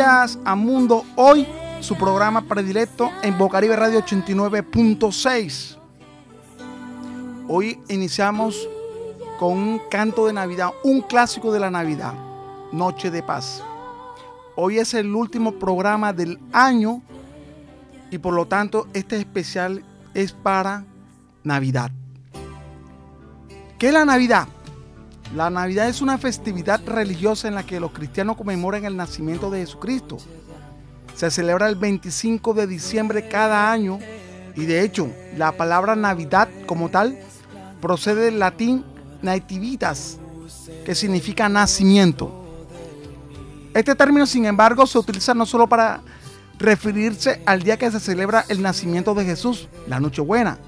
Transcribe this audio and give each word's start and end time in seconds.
A 0.00 0.56
Mundo 0.56 1.04
Hoy, 1.14 1.46
su 1.78 1.94
programa 1.94 2.42
predilecto 2.42 3.12
en 3.22 3.38
Bocaribe 3.38 3.76
Radio 3.76 4.00
89.6. 4.00 5.78
Hoy 7.46 7.78
iniciamos 7.88 8.68
con 9.38 9.52
un 9.52 9.80
canto 9.88 10.26
de 10.26 10.32
Navidad, 10.32 10.70
un 10.82 11.00
clásico 11.00 11.52
de 11.52 11.60
la 11.60 11.70
Navidad, 11.70 12.12
Noche 12.72 13.12
de 13.12 13.22
Paz. 13.22 13.62
Hoy 14.56 14.78
es 14.78 14.94
el 14.94 15.14
último 15.14 15.52
programa 15.60 16.12
del 16.12 16.40
año 16.52 17.00
y 18.10 18.18
por 18.18 18.34
lo 18.34 18.46
tanto 18.46 18.88
este 18.94 19.16
especial 19.16 19.84
es 20.12 20.32
para 20.32 20.84
Navidad. 21.44 21.92
¿Qué 23.78 23.88
es 23.88 23.92
la 23.92 24.04
Navidad? 24.04 24.48
La 25.34 25.50
Navidad 25.50 25.88
es 25.88 26.00
una 26.00 26.16
festividad 26.16 26.80
religiosa 26.86 27.48
en 27.48 27.56
la 27.56 27.66
que 27.66 27.80
los 27.80 27.90
cristianos 27.90 28.36
conmemoran 28.36 28.84
el 28.84 28.96
nacimiento 28.96 29.50
de 29.50 29.60
Jesucristo. 29.60 30.18
Se 31.16 31.28
celebra 31.28 31.68
el 31.68 31.74
25 31.74 32.54
de 32.54 32.68
diciembre 32.68 33.28
cada 33.28 33.72
año 33.72 33.98
y 34.54 34.64
de 34.64 34.82
hecho 34.82 35.08
la 35.36 35.50
palabra 35.50 35.96
Navidad 35.96 36.48
como 36.66 36.88
tal 36.88 37.18
procede 37.80 38.26
del 38.26 38.38
latín 38.38 38.84
nativitas, 39.22 40.18
que 40.84 40.94
significa 40.94 41.48
nacimiento. 41.48 42.44
Este 43.74 43.96
término, 43.96 44.26
sin 44.26 44.44
embargo, 44.44 44.86
se 44.86 44.98
utiliza 44.98 45.34
no 45.34 45.46
solo 45.46 45.66
para 45.68 46.00
referirse 46.60 47.42
al 47.44 47.64
día 47.64 47.76
que 47.76 47.90
se 47.90 47.98
celebra 47.98 48.44
el 48.48 48.62
nacimiento 48.62 49.14
de 49.14 49.24
Jesús, 49.24 49.68
la 49.88 49.98
Nochebuena, 49.98 50.58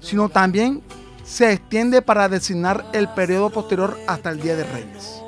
sino 0.00 0.30
también 0.30 0.82
se 1.26 1.52
extiende 1.52 2.02
para 2.02 2.28
designar 2.28 2.86
el 2.92 3.08
periodo 3.08 3.50
posterior 3.50 3.98
hasta 4.06 4.30
el 4.30 4.40
Día 4.40 4.54
de 4.54 4.64
Reyes. 4.64 5.20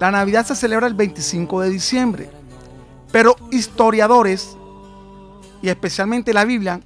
La 0.00 0.10
Navidad 0.10 0.44
se 0.44 0.56
celebra 0.56 0.88
el 0.88 0.94
25 0.94 1.60
de 1.60 1.70
diciembre, 1.70 2.30
pero 3.12 3.36
historiadores, 3.52 4.56
y 5.62 5.68
especialmente 5.68 6.34
la 6.34 6.44
Biblia, 6.44 6.80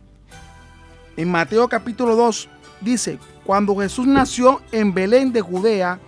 en 1.16 1.30
Mateo 1.30 1.68
capítulo 1.68 2.14
2 2.14 2.48
dice, 2.80 3.18
cuando 3.44 3.76
Jesús 3.76 4.06
nació 4.06 4.60
en 4.72 4.94
Belén 4.94 5.32
de 5.32 5.40
Judea, 5.40 5.98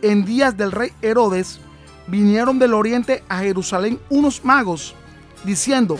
en 0.00 0.24
días 0.24 0.56
del 0.56 0.72
rey 0.72 0.90
Herodes, 1.00 1.60
vinieron 2.06 2.58
del 2.58 2.74
oriente 2.74 3.22
a 3.28 3.38
Jerusalén 3.38 4.00
unos 4.10 4.44
magos, 4.44 4.94
diciendo, 5.44 5.96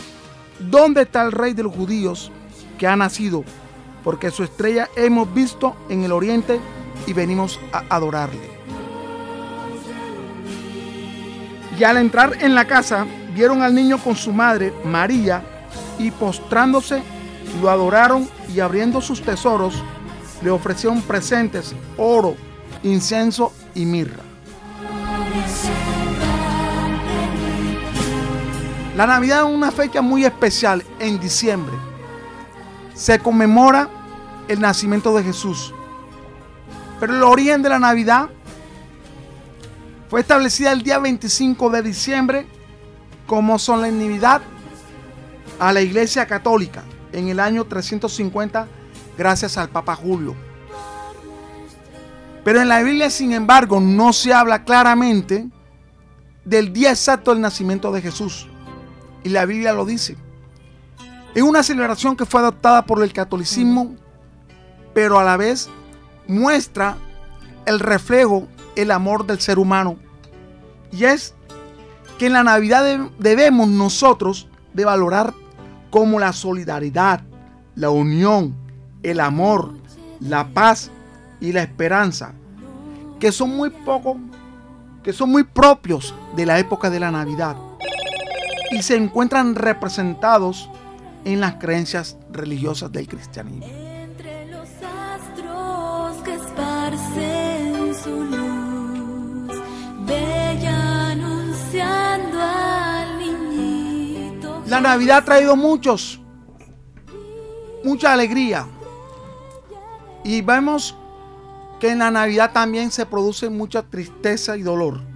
¿dónde 0.59 1.03
está 1.03 1.23
el 1.23 1.31
rey 1.31 1.53
de 1.53 1.63
los 1.63 1.73
judíos 1.73 2.31
que 2.77 2.87
ha 2.87 2.95
nacido? 2.95 3.43
Porque 4.03 4.31
su 4.31 4.43
estrella 4.43 4.89
hemos 4.95 5.33
visto 5.33 5.75
en 5.89 6.03
el 6.03 6.11
oriente 6.11 6.59
y 7.07 7.13
venimos 7.13 7.59
a 7.71 7.83
adorarle. 7.89 8.51
Y 11.77 11.83
al 11.83 11.97
entrar 11.97 12.37
en 12.41 12.53
la 12.53 12.65
casa, 12.65 13.05
vieron 13.33 13.61
al 13.61 13.73
niño 13.73 13.97
con 13.97 14.15
su 14.15 14.31
madre, 14.31 14.73
María, 14.85 15.43
y 15.97 16.11
postrándose, 16.11 17.01
lo 17.61 17.69
adoraron 17.69 18.27
y 18.53 18.59
abriendo 18.59 19.01
sus 19.01 19.21
tesoros, 19.21 19.81
le 20.43 20.51
ofrecieron 20.51 21.01
presentes, 21.01 21.73
oro, 21.97 22.35
incienso 22.83 23.53
y 23.73 23.85
mirra. 23.85 24.32
La 28.95 29.07
Navidad 29.07 29.39
es 29.39 29.55
una 29.55 29.71
fecha 29.71 30.03
muy 30.03 30.23
especial 30.23 30.83
en 30.99 31.19
diciembre. 31.19 31.73
Se 32.93 33.17
conmemora 33.17 33.89
el 34.47 34.59
nacimiento 34.61 35.15
de 35.17 35.23
Jesús. 35.23 35.73
Pero 36.99 37.15
el 37.15 37.23
origen 37.23 37.63
de 37.63 37.69
la 37.69 37.79
Navidad 37.79 38.29
fue 40.09 40.21
establecida 40.21 40.71
el 40.71 40.83
día 40.83 40.99
25 40.99 41.71
de 41.71 41.81
diciembre 41.81 42.45
como 43.25 43.57
solemnidad 43.57 44.43
a 45.59 45.73
la 45.73 45.81
Iglesia 45.81 46.27
Católica 46.27 46.83
en 47.11 47.29
el 47.29 47.39
año 47.39 47.65
350 47.65 48.67
gracias 49.17 49.57
al 49.57 49.69
Papa 49.69 49.95
Julio. 49.95 50.35
Pero 52.43 52.61
en 52.61 52.67
la 52.67 52.83
Biblia, 52.83 53.09
sin 53.09 53.31
embargo, 53.31 53.79
no 53.79 54.13
se 54.13 54.33
habla 54.33 54.63
claramente 54.63 55.47
del 56.45 56.71
día 56.71 56.91
exacto 56.91 57.31
del 57.31 57.41
nacimiento 57.41 57.91
de 57.91 58.01
Jesús. 58.01 58.49
Y 59.23 59.29
la 59.29 59.45
Biblia 59.45 59.73
lo 59.73 59.85
dice. 59.85 60.17
Es 61.33 61.41
una 61.41 61.63
celebración 61.63 62.15
que 62.15 62.25
fue 62.25 62.41
adoptada 62.41 62.85
por 62.85 63.01
el 63.01 63.11
catolicismo, 63.11 63.95
pero 64.93 65.17
a 65.17 65.23
la 65.23 65.37
vez 65.37 65.69
muestra 66.27 66.95
el 67.65 67.79
reflejo, 67.79 68.47
el 68.75 68.91
amor 68.91 69.25
del 69.25 69.39
ser 69.39 69.57
humano. 69.57 69.97
Y 70.91 71.05
es 71.05 71.33
que 72.19 72.27
en 72.27 72.33
la 72.33 72.43
Navidad 72.43 73.09
debemos 73.17 73.67
nosotros 73.67 74.47
de 74.73 74.85
valorar 74.85 75.33
como 75.89 76.19
la 76.19 76.33
solidaridad, 76.33 77.21
la 77.75 77.89
unión, 77.89 78.55
el 79.01 79.19
amor, 79.19 79.73
la 80.19 80.47
paz 80.49 80.91
y 81.39 81.51
la 81.51 81.63
esperanza, 81.63 82.33
que 83.19 83.31
son 83.31 83.55
muy 83.55 83.71
pocos, 83.71 84.17
que 85.01 85.13
son 85.13 85.31
muy 85.31 85.43
propios 85.43 86.13
de 86.35 86.45
la 86.45 86.59
época 86.59 86.91
de 86.91 86.99
la 86.99 87.09
Navidad 87.09 87.55
y 88.73 88.81
se 88.81 88.95
encuentran 88.95 89.53
representados 89.53 90.69
en 91.25 91.39
las 91.39 91.55
creencias 91.55 92.17
religiosas 92.31 92.91
del 92.91 93.07
cristianismo. 93.07 93.65
Entre 93.67 94.47
los 94.47 94.67
astros 94.81 96.17
que 96.23 96.33
esparcen 96.33 97.93
su 97.93 98.23
luz, 98.23 99.61
bella 100.07 101.11
anunciando 101.11 102.41
al 102.41 103.19
niñito. 103.19 104.63
La 104.65 104.81
Navidad 104.81 105.17
ha 105.19 105.25
traído 105.25 105.55
muchos, 105.55 106.19
mucha 107.83 108.11
alegría. 108.11 108.67
Y 110.23 110.41
vemos 110.41 110.97
que 111.79 111.91
en 111.91 111.99
la 111.99 112.09
Navidad 112.09 112.53
también 112.53 112.91
se 112.91 113.05
produce 113.05 113.49
mucha 113.49 113.83
tristeza 113.83 114.57
y 114.57 114.63
dolor. 114.63 115.12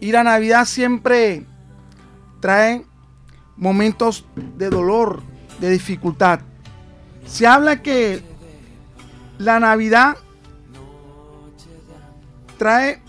Y 0.00 0.12
la 0.12 0.24
Navidad 0.24 0.64
siempre 0.64 1.44
trae 2.40 2.86
momentos 3.56 4.24
de 4.56 4.70
dolor, 4.70 5.22
de 5.60 5.70
dificultad. 5.70 6.40
Se 7.26 7.46
habla 7.46 7.82
que 7.82 8.22
la 9.38 9.60
Navidad 9.60 10.16
trae 12.56 13.02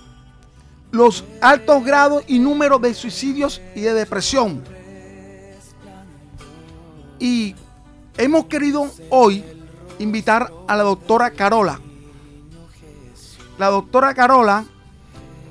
los 0.92 1.24
altos 1.40 1.84
grados 1.86 2.26
y 2.28 2.40
números 2.40 2.82
de 2.82 2.94
suicidios 2.94 3.62
y 3.74 3.82
de 3.82 3.94
depresión. 3.94 4.62
Y 7.20 7.56
hemos 8.18 8.46
querido 8.48 8.92
hoy 9.10 9.46
invitar 10.00 10.52
a 10.68 10.76
la 10.76 10.84
doctora 10.84 11.32
Carola. 11.32 11.80
La 13.58 13.68
doctora 13.68 14.14
Carola 14.14 14.66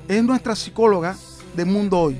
es 0.07 0.23
nuestra 0.23 0.55
psicóloga 0.55 1.15
de 1.55 1.65
Mundo 1.65 1.99
Hoy. 1.99 2.17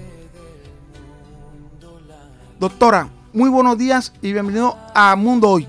Doctora, 2.59 3.09
muy 3.33 3.49
buenos 3.49 3.77
días 3.77 4.13
y 4.21 4.33
bienvenido 4.33 4.75
a 4.93 5.15
Mundo 5.15 5.49
Hoy. 5.49 5.67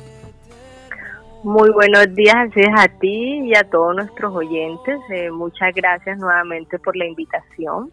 Muy 1.44 1.70
buenos 1.70 2.14
días, 2.14 2.37
así 2.37 2.61
es 2.61 2.70
a 2.76 2.88
ti 3.00 3.41
y 3.44 3.55
a 3.55 3.69
todos 3.69 3.97
nuestros 3.97 4.35
oyentes. 4.35 4.99
Eh, 5.11 5.31
muchas 5.31 5.75
gracias 5.75 6.19
nuevamente 6.19 6.79
por 6.79 6.97
la 6.97 7.06
invitación. 7.06 7.91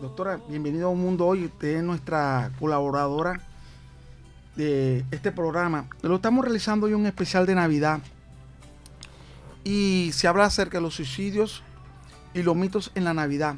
Doctora, 0.00 0.38
bienvenido 0.48 0.90
a 0.90 0.94
Mundo 0.94 1.26
Hoy. 1.26 1.44
Usted 1.44 1.76
es 1.76 1.82
nuestra 1.82 2.50
colaboradora 2.58 3.40
de 4.56 5.04
este 5.10 5.32
programa. 5.32 5.86
Lo 6.02 6.16
estamos 6.16 6.44
realizando 6.44 6.86
hoy 6.86 6.94
un 6.94 7.06
especial 7.06 7.46
de 7.46 7.54
Navidad 7.54 8.00
y 9.64 10.10
se 10.12 10.28
habla 10.28 10.44
acerca 10.44 10.78
de 10.78 10.82
los 10.82 10.94
suicidios 10.94 11.62
y 12.34 12.42
los 12.42 12.54
mitos 12.54 12.92
en 12.94 13.04
la 13.04 13.14
Navidad. 13.14 13.56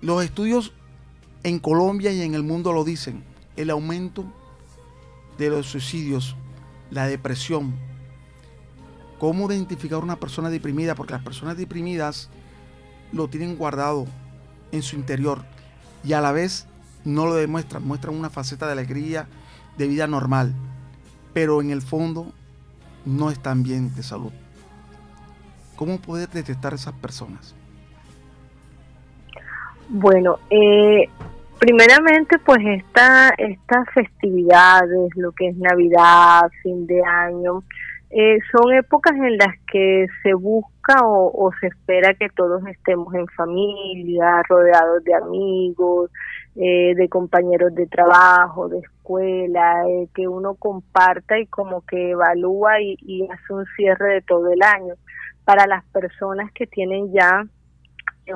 Los 0.00 0.22
estudios 0.22 0.72
en 1.42 1.58
Colombia 1.58 2.12
y 2.12 2.22
en 2.22 2.34
el 2.34 2.44
mundo 2.44 2.72
lo 2.72 2.84
dicen. 2.84 3.24
El 3.56 3.70
aumento 3.70 4.24
de 5.38 5.50
los 5.50 5.66
suicidios, 5.66 6.36
la 6.90 7.06
depresión. 7.06 7.74
¿Cómo 9.18 9.50
identificar 9.50 9.98
a 9.98 10.02
una 10.04 10.20
persona 10.20 10.50
deprimida? 10.50 10.94
Porque 10.94 11.14
las 11.14 11.22
personas 11.22 11.56
deprimidas 11.56 12.28
lo 13.12 13.28
tienen 13.28 13.56
guardado 13.56 14.06
en 14.70 14.82
su 14.82 14.94
interior 14.94 15.44
y 16.04 16.12
a 16.12 16.20
la 16.20 16.30
vez 16.30 16.66
no 17.04 17.26
lo 17.26 17.34
demuestran. 17.34 17.84
Muestran 17.84 18.14
una 18.14 18.30
faceta 18.30 18.66
de 18.66 18.72
alegría, 18.72 19.28
de 19.76 19.88
vida 19.88 20.06
normal. 20.06 20.54
Pero 21.34 21.60
en 21.60 21.70
el 21.70 21.82
fondo 21.82 22.32
no 23.04 23.30
están 23.30 23.64
bien 23.64 23.92
de 23.96 24.04
salud. 24.04 24.32
¿Cómo 25.74 25.98
puede 25.98 26.28
detectar 26.28 26.74
esas 26.74 26.94
personas? 26.94 27.54
Bueno, 29.88 30.38
eh, 30.50 31.08
primeramente 31.58 32.38
pues 32.38 32.60
esta, 32.64 33.30
estas 33.38 33.88
festividades, 33.94 35.10
lo 35.16 35.32
que 35.32 35.48
es 35.48 35.56
Navidad, 35.56 36.48
fin 36.62 36.86
de 36.86 37.02
año, 37.04 37.62
Eh, 38.10 38.38
son 38.50 38.72
épocas 38.72 39.12
en 39.16 39.36
las 39.36 39.54
que 39.70 40.06
se 40.22 40.32
busca 40.32 40.96
o, 41.04 41.50
se 41.60 41.66
espera 41.66 42.14
que 42.14 42.30
todos 42.30 42.66
estemos 42.66 43.12
en 43.14 43.26
familia, 43.36 44.42
rodeados 44.48 45.04
de 45.04 45.14
amigos, 45.14 46.10
eh, 46.56 46.94
de 46.94 47.08
compañeros 47.10 47.74
de 47.74 47.86
trabajo, 47.86 48.68
de 48.70 48.78
escuela, 48.78 49.84
eh, 49.86 50.08
que 50.14 50.26
uno 50.26 50.54
comparta 50.54 51.38
y 51.38 51.46
como 51.48 51.82
que 51.82 52.12
evalúa 52.12 52.80
y, 52.80 52.96
y 53.02 53.28
hace 53.28 53.52
un 53.52 53.66
cierre 53.76 54.14
de 54.14 54.22
todo 54.22 54.50
el 54.52 54.62
año. 54.62 54.94
Para 55.44 55.66
las 55.66 55.84
personas 55.92 56.50
que 56.52 56.66
tienen 56.66 57.12
ya 57.12 57.44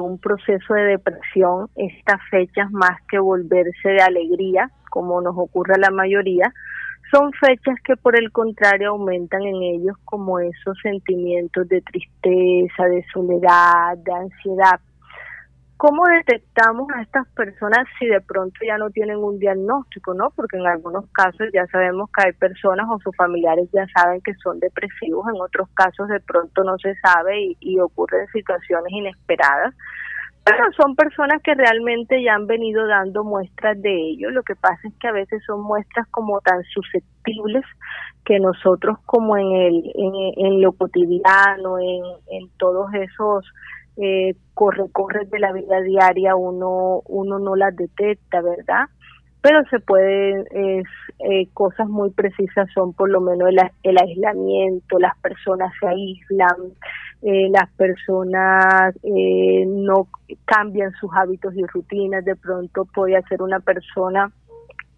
un 0.00 0.18
proceso 0.18 0.74
de 0.74 0.82
depresión, 0.82 1.68
estas 1.76 2.20
fechas 2.30 2.70
más 2.70 3.00
que 3.10 3.18
volverse 3.18 3.88
de 3.88 4.02
alegría, 4.02 4.70
como 4.90 5.20
nos 5.20 5.34
ocurre 5.36 5.74
a 5.74 5.78
la 5.78 5.90
mayoría, 5.90 6.52
son 7.10 7.30
fechas 7.32 7.76
que 7.84 7.96
por 7.96 8.18
el 8.18 8.32
contrario 8.32 8.90
aumentan 8.90 9.42
en 9.42 9.62
ellos 9.62 9.96
como 10.04 10.38
esos 10.38 10.78
sentimientos 10.82 11.68
de 11.68 11.82
tristeza, 11.82 12.84
de 12.84 13.04
soledad, 13.12 13.98
de 13.98 14.12
ansiedad. 14.12 14.80
¿Cómo 15.82 16.04
detectamos 16.06 16.86
a 16.94 17.02
estas 17.02 17.26
personas 17.30 17.88
si 17.98 18.06
de 18.06 18.20
pronto 18.20 18.54
ya 18.64 18.78
no 18.78 18.90
tienen 18.90 19.16
un 19.16 19.40
diagnóstico, 19.40 20.14
no? 20.14 20.30
Porque 20.30 20.56
en 20.56 20.68
algunos 20.68 21.10
casos 21.10 21.48
ya 21.52 21.66
sabemos 21.66 22.08
que 22.16 22.28
hay 22.28 22.32
personas 22.34 22.86
o 22.88 23.00
sus 23.00 23.16
familiares 23.16 23.68
ya 23.72 23.84
saben 23.92 24.20
que 24.20 24.32
son 24.34 24.60
depresivos, 24.60 25.26
en 25.26 25.40
otros 25.40 25.68
casos 25.74 26.06
de 26.06 26.20
pronto 26.20 26.62
no 26.62 26.78
se 26.78 26.94
sabe 27.00 27.36
y, 27.36 27.56
y 27.58 27.80
ocurren 27.80 28.28
situaciones 28.28 28.92
inesperadas. 28.92 29.74
Bueno, 30.44 30.66
son 30.76 30.94
personas 30.94 31.42
que 31.42 31.52
realmente 31.52 32.22
ya 32.22 32.36
han 32.36 32.46
venido 32.46 32.86
dando 32.86 33.24
muestras 33.24 33.82
de 33.82 33.92
ello. 33.92 34.30
Lo 34.30 34.44
que 34.44 34.54
pasa 34.54 34.78
es 34.84 34.94
que 35.00 35.08
a 35.08 35.12
veces 35.12 35.42
son 35.44 35.62
muestras 35.62 36.06
como 36.12 36.40
tan 36.42 36.62
susceptibles 36.62 37.64
que 38.24 38.38
nosotros 38.38 38.98
como 39.04 39.36
en, 39.36 39.50
el, 39.50 39.92
en, 39.96 40.60
lo 40.60 40.70
cotidiano, 40.74 41.80
en, 41.80 42.04
en 42.30 42.48
todos 42.56 42.86
esos 42.94 43.44
eh, 43.96 44.34
corre 44.54 44.84
corre 44.92 45.26
de 45.26 45.38
la 45.38 45.52
vida 45.52 45.80
diaria, 45.80 46.36
uno, 46.36 47.02
uno 47.06 47.38
no 47.38 47.56
las 47.56 47.74
detecta, 47.76 48.40
¿verdad? 48.40 48.86
Pero 49.40 49.64
se 49.70 49.80
pueden, 49.80 50.44
eh, 50.52 51.48
cosas 51.52 51.88
muy 51.88 52.10
precisas 52.10 52.68
son 52.72 52.92
por 52.92 53.10
lo 53.10 53.20
menos 53.20 53.48
el, 53.48 53.58
el 53.82 53.98
aislamiento, 53.98 54.98
las 55.00 55.18
personas 55.18 55.72
se 55.80 55.88
aíslan, 55.88 56.74
eh, 57.22 57.48
las 57.50 57.70
personas 57.74 58.96
eh, 59.04 59.64
no 59.64 60.08
cambian 60.44 60.90
sus 61.00 61.08
hábitos 61.14 61.54
y 61.54 61.64
rutinas, 61.66 62.24
de 62.24 62.34
pronto 62.34 62.84
puede 62.84 63.22
ser 63.28 63.42
una 63.42 63.60
persona 63.60 64.32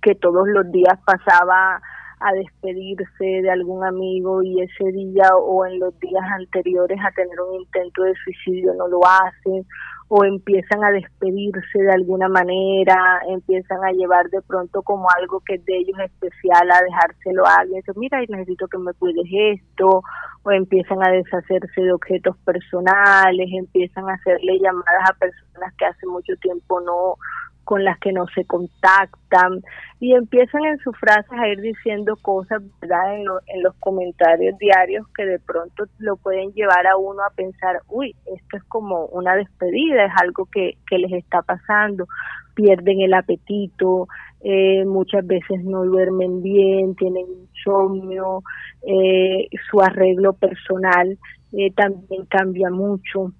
que 0.01 0.15
todos 0.15 0.49
los 0.49 0.73
días 0.73 0.99
pasaba 1.05 1.83
a 2.25 2.33
despedirse 2.33 3.25
de 3.25 3.51
algún 3.51 3.85
amigo 3.85 4.43
y 4.43 4.63
ese 4.63 4.93
día 4.93 5.29
o 5.37 5.67
en 5.67 5.79
los 5.79 5.99
días 6.01 6.25
anteriores 6.41 6.99
a 7.05 7.11
tener 7.13 7.39
un 7.41 7.61
intento 7.61 8.03
de 8.03 8.15
suicidio 8.25 8.73
no 8.75 8.89
lo 8.89 9.01
hacen 9.05 9.67
o 10.09 10.25
empiezan 10.25 10.85
a 10.85 10.91
despedirse 10.91 11.79
de 11.79 11.93
alguna 11.93 12.29
manera, 12.29 13.21
empiezan 13.29 13.83
a 13.85 13.93
llevar 13.93 14.29
de 14.31 14.41
pronto 14.43 14.83
como 14.83 15.07
algo 15.19 15.41
que 15.41 15.55
es 15.55 15.65
de 15.65 15.77
ellos 15.79 15.99
especial 15.99 16.71
a 16.71 16.83
dejárselo 16.83 17.47
a 17.47 17.55
alguien, 17.61 17.79
Entonces, 17.79 18.01
mira, 18.01 18.21
necesito 18.29 18.69
que 18.69 18.79
me 18.79 18.93
cuides 18.95 19.27
esto, 19.31 20.03
o 20.43 20.51
empiezan 20.51 21.03
a 21.03 21.11
deshacerse 21.11 21.81
de 21.81 21.93
objetos 21.93 22.37
personales, 22.45 23.49
empiezan 23.53 24.09
a 24.09 24.15
hacerle 24.15 24.59
llamadas 24.61 25.11
a 25.11 25.15
personas 25.15 25.75
que 25.79 25.87
hace 25.87 26.07
mucho 26.07 26.35
tiempo 26.37 26.81
no 26.81 27.17
con 27.65 27.85
las 27.85 27.99
que 27.99 28.13
no 28.13 28.27
se 28.35 28.45
contactan 28.45 29.63
y 30.01 30.15
empiezan 30.15 30.65
en 30.65 30.79
sus 30.79 30.97
frases 30.99 31.33
a 31.33 31.49
ir 31.49 31.61
diciendo 31.61 32.17
cosas 32.21 32.63
¿verdad? 32.81 33.17
En, 33.17 33.25
en, 33.47 33.63
los 33.63 33.75
comentarios 33.81 34.57
diarios 34.59 35.07
que 35.17 35.25
de 35.25 35.39
pronto 35.39 35.85
lo 35.99 36.17
pueden 36.17 36.53
llevar 36.53 36.87
a 36.87 36.97
uno 36.97 37.23
a 37.23 37.35
pensar, 37.35 37.81
uy, 37.89 38.15
esto 38.27 38.57
es 38.57 38.65
como 38.65 39.07
una 39.07 39.35
despedida, 39.35 40.05
es 40.05 40.13
algo 40.21 40.47
que, 40.53 40.77
que 40.89 40.99
les 40.99 41.13
está 41.13 41.43
pasando, 41.43 42.07
pierden 42.55 43.01
el 43.01 43.15
apetito, 43.15 44.09
eh, 44.43 44.85
muchas 44.85 45.27
veces 45.27 45.65
no 45.65 45.85
duermen 45.85 46.43
bien, 46.43 46.95
tienen 46.97 47.25
insomnio, 47.27 48.43
eh, 48.87 49.49
su 49.71 49.81
arreglo 49.81 50.35
personal 50.35 51.19
eh, 51.53 51.73
también 51.73 52.27
cambia 52.27 52.69
mucho 52.71 53.33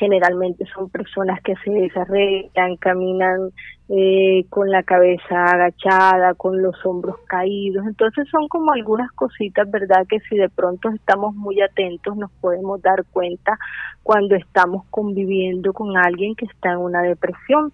generalmente 0.00 0.64
son 0.74 0.88
personas 0.88 1.40
que 1.42 1.54
se 1.62 1.70
desarreglan, 1.70 2.76
caminan 2.76 3.50
eh, 3.90 4.46
con 4.48 4.70
la 4.70 4.82
cabeza 4.82 5.44
agachada, 5.44 6.32
con 6.34 6.62
los 6.62 6.74
hombros 6.86 7.16
caídos. 7.28 7.86
Entonces 7.86 8.26
son 8.30 8.48
como 8.48 8.72
algunas 8.72 9.12
cositas, 9.12 9.70
¿verdad? 9.70 10.06
Que 10.08 10.20
si 10.20 10.36
de 10.36 10.48
pronto 10.48 10.88
estamos 10.88 11.34
muy 11.34 11.60
atentos 11.60 12.16
nos 12.16 12.30
podemos 12.40 12.80
dar 12.80 13.04
cuenta 13.12 13.58
cuando 14.02 14.36
estamos 14.36 14.86
conviviendo 14.88 15.74
con 15.74 15.96
alguien 15.98 16.34
que 16.34 16.46
está 16.46 16.72
en 16.72 16.78
una 16.78 17.02
depresión. 17.02 17.72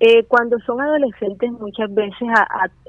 Eh, 0.00 0.24
cuando 0.26 0.58
son 0.66 0.82
adolescentes 0.82 1.52
muchas 1.52 1.92
veces 1.94 2.28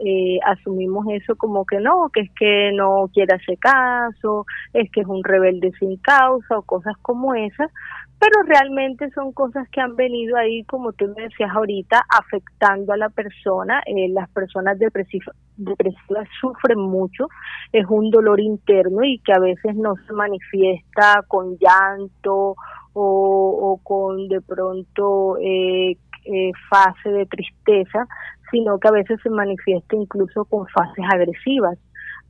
eh, 0.04 0.39
asumimos 0.44 1.06
eso 1.12 1.36
como 1.36 1.63
que 1.63 1.80
no, 1.80 2.10
que 2.12 2.22
es 2.22 2.31
que 2.31 2.72
no 2.74 3.10
quiere 3.13 3.36
hacer 3.36 3.57
caso, 3.60 4.45
es 4.74 4.92
que 4.92 5.01
es 5.01 5.07
un 5.07 5.24
rebelde 5.24 5.72
sin 5.80 5.98
causa 5.98 6.57
o 6.57 6.63
cosas 6.63 6.98
como 7.04 7.36
esas, 7.36 7.72
pero 8.19 8.43
realmente 8.48 9.10
son 9.12 9.34
cosas 9.34 9.67
que 9.69 9.81
han 9.81 9.95
venido 9.95 10.38
ahí, 10.38 10.63
como 10.63 10.93
tú 10.93 11.07
me 11.15 11.24
decías 11.24 11.51
ahorita, 11.53 12.05
afectando 12.10 12.93
a 12.93 12.98
la 12.98 13.10
persona. 13.10 13.81
Eh, 13.86 14.10
las 14.10 14.29
personas 14.29 14.79
depresivas, 14.79 15.36
depresivas 15.57 16.27
sufren 16.39 16.79
mucho, 16.79 17.27
es 17.72 17.86
un 17.89 18.10
dolor 18.12 18.39
interno 18.39 19.03
y 19.03 19.19
que 19.19 19.34
a 19.34 19.39
veces 19.39 19.75
no 19.75 19.95
se 20.07 20.13
manifiesta 20.13 21.24
con 21.27 21.57
llanto 21.57 22.55
o, 22.93 23.79
con 23.84 24.29
de 24.29 24.39
pronto 24.39 25.38
eh, 25.38 25.98
eh, 26.24 26.51
fase 26.69 27.10
de 27.10 27.25
tristeza, 27.25 28.07
sino 28.50 28.79
que 28.79 28.88
a 28.88 28.91
veces 28.91 29.19
se 29.22 29.29
manifiesta 29.29 29.95
incluso 29.95 30.45
con 30.45 30.65
fases 30.67 31.05
agresivas 31.12 31.77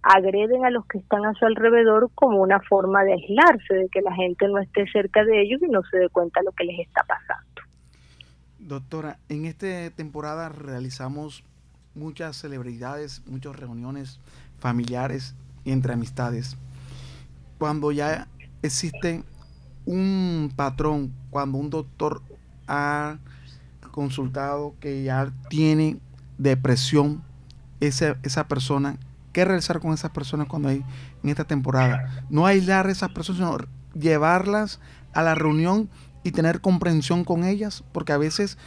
agreden 0.06 0.64
a 0.66 0.70
los 0.70 0.86
que 0.86 1.00
están 1.00 1.26
a 1.26 1.34
su 1.34 1.46
alrededor 1.46 2.12
como 2.14 2.42
una 2.42 2.60
forma 2.60 3.04
de 3.04 3.14
aislarse, 3.14 3.74
de 3.74 3.90
que 3.90 4.02
la 4.02 4.14
gente 4.14 4.48
no 4.48 4.60
esté 4.60 4.86
cerca 4.92 5.26
de 5.26 5.42
ellos 5.42 5.60
y 5.64 5.68
no 5.68 5.82
se 5.90 5.98
dé 5.98 6.10
cuenta 6.10 6.42
de 6.42 6.46
lo 6.46 6.52
que 6.52 6.64
les 6.64 6.80
está 6.80 7.04
pasando. 7.04 7.44
Doctora, 8.60 9.18
en 9.30 9.46
esta 9.46 9.90
temporada 9.96 10.50
realizamos 10.50 11.44
muchas 11.96 12.36
celebridades, 12.36 13.24
muchas 13.26 13.56
reuniones 13.56 14.20
familiares 14.60 15.36
y 15.64 15.72
entre 15.72 15.94
amistades. 15.94 16.56
Cuando 17.58 17.92
ya 17.92 18.28
existe 18.62 19.24
un 19.86 20.54
patrón, 20.56 21.14
cuando 21.32 21.58
un 21.58 21.72
doctor 21.72 22.22
ha 22.68 23.18
consultado 23.90 24.76
que 24.80 25.04
ya 25.04 25.32
tiene 25.50 25.98
depresión, 26.38 27.24
esa, 27.80 28.18
esa 28.24 28.48
persona 28.48 28.98
qué 29.36 29.44
realizar 29.44 29.82
con 29.82 29.92
esas 29.94 30.12
personas 30.12 30.48
cuando 30.48 30.70
hay 30.70 30.82
en 31.22 31.30
esta 31.30 31.44
temporada. 31.44 32.24
No 32.30 32.46
aislar 32.46 32.88
a 32.88 32.92
esas 32.92 33.12
personas, 33.12 33.40
sino 33.40 33.58
llevarlas 33.94 34.80
a 35.14 35.24
la 35.24 35.36
reunión 35.36 35.90
y 36.24 36.32
tener 36.32 36.62
comprensión 36.62 37.26
con 37.26 37.44
ellas, 37.44 37.84
porque 37.92 38.14
a 38.14 38.18
veces 38.18 38.58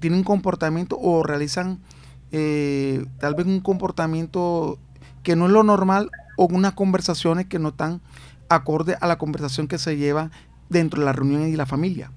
tienen 0.00 0.24
comportamiento 0.24 0.98
o 1.00 1.22
realizan 1.22 1.80
eh, 2.30 3.06
tal 3.18 3.36
vez 3.36 3.46
un 3.46 3.60
comportamiento 3.60 4.78
que 5.22 5.34
no 5.34 5.46
es 5.46 5.52
lo 5.52 5.62
normal 5.62 6.10
o 6.36 6.44
unas 6.44 6.74
conversaciones 6.74 7.46
que 7.46 7.58
no 7.58 7.70
están 7.70 8.02
acorde 8.50 8.98
a 9.00 9.06
la 9.06 9.16
conversación 9.16 9.66
que 9.66 9.78
se 9.78 9.96
lleva 9.96 10.30
dentro 10.68 11.00
de 11.00 11.06
la 11.06 11.14
reunión 11.14 11.48
y 11.48 11.56
la 11.56 11.64
familia. 11.64 12.12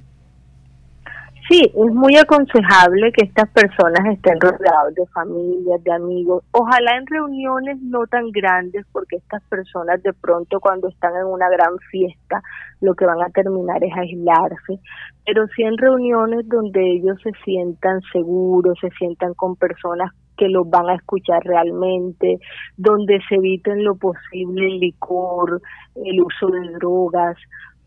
Sí, 1.51 1.61
es 1.65 1.93
muy 1.93 2.15
aconsejable 2.15 3.11
que 3.11 3.25
estas 3.25 3.49
personas 3.49 4.07
estén 4.13 4.39
rodeados 4.39 4.95
de 4.95 5.05
familias, 5.07 5.83
de 5.83 5.91
amigos, 5.91 6.45
ojalá 6.51 6.95
en 6.95 7.05
reuniones 7.05 7.77
no 7.81 8.07
tan 8.07 8.31
grandes, 8.31 8.85
porque 8.93 9.17
estas 9.17 9.43
personas 9.49 10.01
de 10.01 10.13
pronto 10.13 10.61
cuando 10.61 10.87
están 10.87 11.13
en 11.17 11.25
una 11.25 11.49
gran 11.49 11.77
fiesta 11.91 12.41
lo 12.79 12.95
que 12.95 13.05
van 13.05 13.21
a 13.21 13.29
terminar 13.31 13.83
es 13.83 13.91
aislarse, 13.93 14.79
pero 15.25 15.45
sí 15.53 15.63
en 15.63 15.77
reuniones 15.77 16.47
donde 16.47 16.79
ellos 16.89 17.19
se 17.21 17.31
sientan 17.43 17.99
seguros, 18.13 18.77
se 18.79 18.89
sientan 18.91 19.33
con 19.33 19.57
personas 19.57 20.09
que 20.37 20.47
los 20.47 20.69
van 20.69 20.87
a 20.87 20.95
escuchar 20.95 21.43
realmente, 21.43 22.39
donde 22.77 23.19
se 23.27 23.35
eviten 23.35 23.83
lo 23.83 23.95
posible 23.95 24.67
el 24.67 24.79
licor, 24.79 25.61
el 25.95 26.21
uso 26.21 26.47
de 26.47 26.71
drogas, 26.79 27.35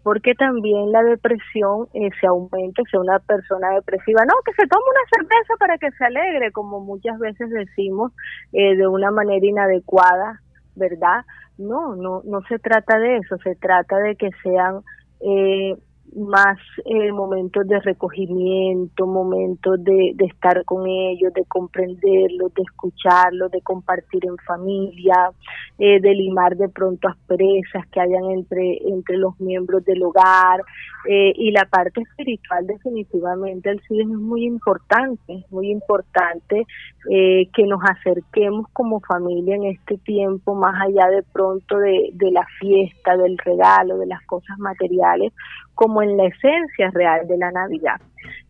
porque 0.05 0.35
también 0.35 0.93
la 0.93 1.03
depresión 1.03 1.89
eh, 1.95 2.11
se 2.21 2.27
aumenta, 2.27 2.83
si 2.91 2.97
una 2.99 3.19
persona 3.21 3.71
depresiva, 3.71 4.23
no, 4.27 4.35
que 4.45 4.53
se 4.53 4.69
tome 4.69 4.85
una 4.91 5.09
cerveza 5.17 5.55
para 5.59 5.79
que 5.79 5.91
se 5.93 6.05
alegre, 6.05 6.53
como 6.53 6.81
muchas 6.81 7.19
veces 7.19 7.49
decimos 7.49 8.13
eh, 8.53 8.77
de 8.77 8.87
una 8.87 9.11
manera 9.11 9.45
inadecuada, 9.45 10.43
¿verdad? 10.77 11.25
No, 11.57 11.97
no, 11.97 12.21
no 12.25 12.43
se 12.49 12.59
trata 12.59 12.99
de 12.99 13.17
eso, 13.17 13.39
se 13.39 13.57
trata 13.57 13.97
de 13.97 14.15
que 14.17 14.29
sean 14.43 14.83
eh, 15.21 15.75
más 16.15 16.59
eh, 16.85 17.13
momentos 17.13 17.67
de 17.67 17.81
recogimiento, 17.81 19.07
momentos 19.07 19.83
de, 19.83 20.15
estar 20.19 20.65
con 20.65 20.87
ellos, 20.87 21.33
de 21.35 21.45
comprenderlos, 21.47 22.55
de 22.55 22.63
escucharlos, 22.63 23.51
de 23.51 23.61
compartir 23.63 24.25
en 24.27 24.37
familia, 24.39 25.31
eh, 25.79 26.01
de 26.01 26.15
limar 26.15 26.57
de 26.57 26.69
pronto 26.69 27.09
asperezas 27.09 27.87
que 27.91 28.01
hayan 28.01 28.31
entre, 28.31 28.79
entre 28.89 29.17
los 29.17 29.39
miembros 29.41 29.85
del 29.85 30.03
hogar. 30.03 30.61
Eh, 31.07 31.33
y 31.37 31.51
la 31.51 31.67
parte 31.67 32.01
espiritual 32.01 32.67
definitivamente 32.67 33.69
el 33.69 33.81
es 33.91 34.07
muy 34.07 34.45
importante, 34.45 35.35
es 35.35 35.53
muy 35.53 35.71
importante 35.71 36.65
que 37.07 37.67
nos 37.67 37.81
acerquemos 37.85 38.67
como 38.73 38.99
familia 39.01 39.57
en 39.57 39.65
este 39.65 39.99
tiempo, 39.99 40.55
más 40.55 40.75
allá 40.81 41.11
de 41.11 41.23
pronto 41.23 41.77
de, 41.79 42.09
de 42.15 42.31
la 42.31 42.47
fiesta, 42.59 43.19
del 43.19 43.37
regalo, 43.37 43.99
de 43.99 44.07
las 44.07 44.23
cosas 44.23 44.59
materiales, 44.59 45.35
como 45.75 46.03
en 46.03 46.17
la 46.17 46.27
esencia 46.27 46.91
real 46.91 47.27
de 47.27 47.37
la 47.39 47.51
Navidad, 47.51 48.01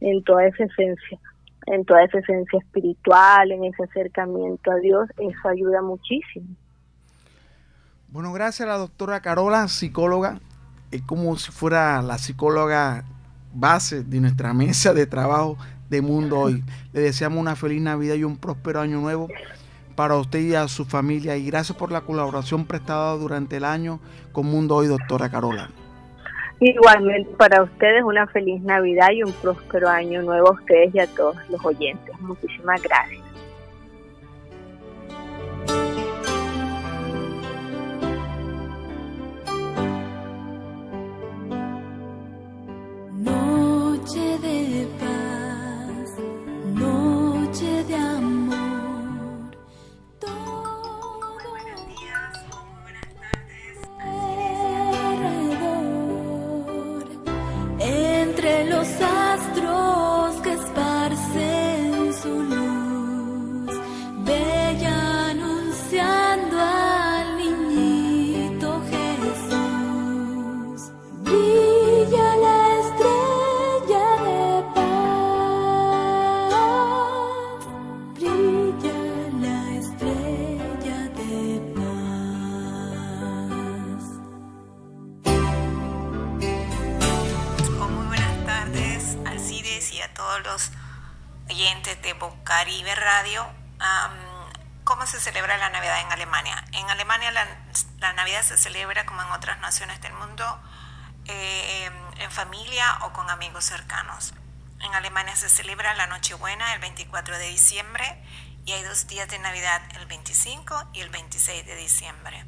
en 0.00 0.23
toda 0.25 0.47
esa 0.47 0.64
esencia, 0.64 1.19
en 1.66 1.85
toda 1.85 2.04
esa 2.04 2.19
esencia 2.19 2.59
espiritual, 2.59 3.52
en 3.52 3.64
ese 3.64 3.85
acercamiento 3.85 4.71
a 4.71 4.76
Dios, 4.76 5.09
eso 5.19 5.49
ayuda 5.49 5.83
muchísimo. 5.83 6.49
Bueno, 8.09 8.33
gracias 8.33 8.69
a 8.69 8.73
la 8.73 8.78
doctora 8.78 9.21
Carola, 9.21 9.66
psicóloga, 9.69 10.38
es 10.90 11.02
como 11.02 11.37
si 11.37 11.50
fuera 11.50 12.00
la 12.02 12.19
psicóloga 12.19 13.04
base 13.52 14.04
de 14.04 14.21
nuestra 14.21 14.52
mesa 14.52 14.93
de 14.93 15.07
trabajo 15.07 15.57
de 15.88 16.00
Mundo 16.02 16.38
Hoy. 16.38 16.62
Le 16.93 17.00
deseamos 17.00 17.40
una 17.40 17.57
feliz 17.57 17.81
Navidad 17.81 18.14
y 18.14 18.25
un 18.25 18.37
próspero 18.37 18.81
año 18.81 19.00
nuevo 19.00 19.28
para 19.97 20.16
usted 20.16 20.40
y 20.40 20.54
a 20.54 20.69
su 20.69 20.85
familia. 20.85 21.37
Y 21.37 21.47
gracias 21.47 21.76
por 21.76 21.90
la 21.90 22.02
colaboración 22.02 22.66
prestada 22.66 23.14
durante 23.16 23.57
el 23.57 23.64
año 23.64 24.00
con 24.33 24.47
Mundo 24.47 24.76
Hoy, 24.76 24.87
doctora 24.87 25.28
Carola. 25.28 25.71
Igualmente 26.61 27.31
para 27.37 27.63
ustedes 27.63 28.03
una 28.05 28.27
feliz 28.29 28.63
Navidad 28.63 29.11
y 29.13 29.23
un 29.23 29.33
próspero 29.33 29.89
año 29.89 30.23
nuevo 30.23 30.49
a 30.49 30.53
ustedes 30.53 30.95
y 30.95 31.01
a 31.01 31.07
todos 31.07 31.37
los 31.51 31.65
oyentes. 31.65 32.19
Muchísimas 32.21 32.81
gracias. 32.83 33.25
Se 98.43 98.57
celebra, 98.59 99.07
como 99.07 99.23
en 99.23 99.31
otras 99.33 99.59
naciones 99.61 100.00
del 100.00 100.12
mundo, 100.14 100.45
eh, 101.26 101.91
en 102.19 102.31
familia 102.31 102.99
o 103.03 103.12
con 103.12 103.29
amigos 103.31 103.64
cercanos. 103.64 104.35
En 104.81 104.95
Alemania 104.95 105.35
se 105.37 105.49
celebra 105.49 105.95
la 105.95 106.07
Nochebuena 106.07 106.75
el 106.75 106.81
24 106.81 107.38
de 107.38 107.49
diciembre 107.49 108.23
y 108.67 108.73
hay 108.73 108.83
dos 108.83 109.07
días 109.07 109.29
de 109.29 109.38
Navidad, 109.38 109.81
el 109.97 110.07
25 110.07 110.91
y 110.93 111.00
el 111.00 111.09
26 111.09 111.64
de 111.64 111.76
diciembre. 111.76 112.45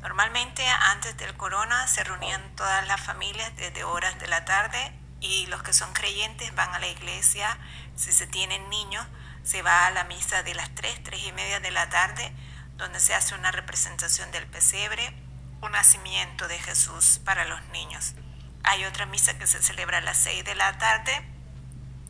Normalmente 0.00 0.66
antes 0.66 1.16
del 1.16 1.36
corona 1.36 1.88
se 1.88 2.04
reunían 2.04 2.54
todas 2.54 2.86
las 2.86 3.00
familias 3.00 3.54
desde 3.56 3.82
horas 3.82 4.18
de 4.20 4.28
la 4.28 4.44
tarde 4.44 4.92
y 5.20 5.46
los 5.46 5.62
que 5.62 5.72
son 5.72 5.92
creyentes 5.92 6.54
van 6.54 6.74
a 6.74 6.78
la 6.78 6.88
iglesia. 6.88 7.58
Si 7.96 8.12
se 8.12 8.26
tienen 8.26 8.68
niños, 8.70 9.06
se 9.42 9.62
va 9.62 9.86
a 9.86 9.90
la 9.90 10.04
misa 10.04 10.42
de 10.42 10.54
las 10.54 10.74
3, 10.74 11.02
3 11.02 11.24
y 11.24 11.32
media 11.32 11.60
de 11.60 11.70
la 11.70 11.88
tarde 11.88 12.32
donde 12.78 13.00
se 13.00 13.12
hace 13.12 13.34
una 13.34 13.50
representación 13.50 14.30
del 14.30 14.46
pesebre, 14.46 15.12
un 15.60 15.72
nacimiento 15.72 16.46
de 16.46 16.58
Jesús 16.58 17.20
para 17.24 17.44
los 17.44 17.60
niños. 17.68 18.14
Hay 18.62 18.84
otra 18.84 19.04
misa 19.04 19.36
que 19.36 19.46
se 19.46 19.60
celebra 19.62 19.98
a 19.98 20.00
las 20.00 20.16
6 20.18 20.44
de 20.44 20.54
la 20.54 20.78
tarde 20.78 21.12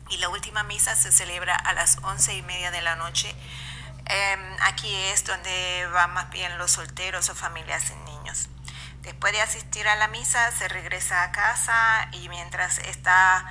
y 0.09 0.17
la 0.17 0.29
última 0.29 0.63
misa 0.63 0.95
se 0.95 1.11
celebra 1.11 1.55
a 1.55 1.73
las 1.73 1.97
once 2.03 2.35
y 2.35 2.43
media 2.43 2.69
de 2.69 2.81
la 2.81 2.95
noche. 2.95 3.35
Em, 4.05 4.57
aquí 4.61 4.93
es 5.11 5.25
donde 5.25 5.87
van 5.91 6.13
más 6.13 6.29
bien 6.29 6.57
los 6.57 6.71
solteros 6.71 7.29
o 7.29 7.35
familias 7.35 7.83
sin 7.83 8.05
niños. 8.05 8.18
Después 9.09 9.33
de 9.33 9.41
asistir 9.41 9.87
a 9.87 9.95
la 9.95 10.07
misa 10.07 10.51
se 10.51 10.67
regresa 10.67 11.23
a 11.23 11.31
casa 11.31 12.07
y 12.11 12.29
mientras 12.29 12.77
está 12.77 13.43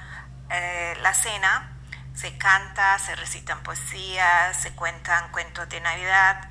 eh, 0.51 0.97
la 1.03 1.13
cena 1.15 1.77
se 2.15 2.39
canta, 2.39 2.99
se 2.99 3.15
recitan 3.17 3.63
poesías, 3.63 4.57
se 4.57 4.73
cuentan 4.75 5.31
cuentos 5.31 5.69
de 5.69 5.81
Navidad, 5.81 6.49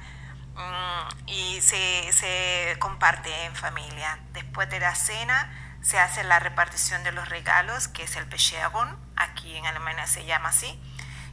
Mm, 0.57 1.27
y 1.27 1.61
se, 1.61 2.11
se, 2.11 2.75
comparte 2.79 3.29
en 3.45 3.55
familia. 3.55 4.17
Después 4.33 4.69
de 4.69 4.79
la 4.79 4.95
cena 4.95 5.51
se 5.81 5.99
hace 5.99 6.23
la 6.23 6.39
repartición 6.39 7.03
de 7.03 7.11
los 7.11 7.29
regalos, 7.29 7.87
que 7.87 8.03
es 8.03 8.15
el 8.15 8.25
Bescherung, 8.25 8.97
aquí 9.15 9.55
en 9.55 9.67
Alemania 9.67 10.07
se 10.07 10.25
llama 10.25 10.49
así, 10.49 10.79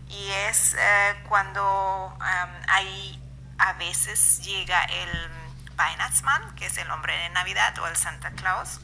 y 0.09 0.31
es 0.49 0.76
eh, 0.78 1.16
cuando 1.28 2.16
ahí 2.69 3.19
a 3.59 3.73
veces 3.75 4.43
llega 4.45 4.85
el 4.85 5.31
Weihnachtsmann, 5.78 6.54
que 6.54 6.66
es 6.66 6.78
el 6.78 6.90
hombre 6.90 7.16
de 7.16 7.31
Navidad, 7.31 7.78
o 7.78 7.87
el 7.87 7.97
Santa 7.97 8.31
Claus, 8.33 8.81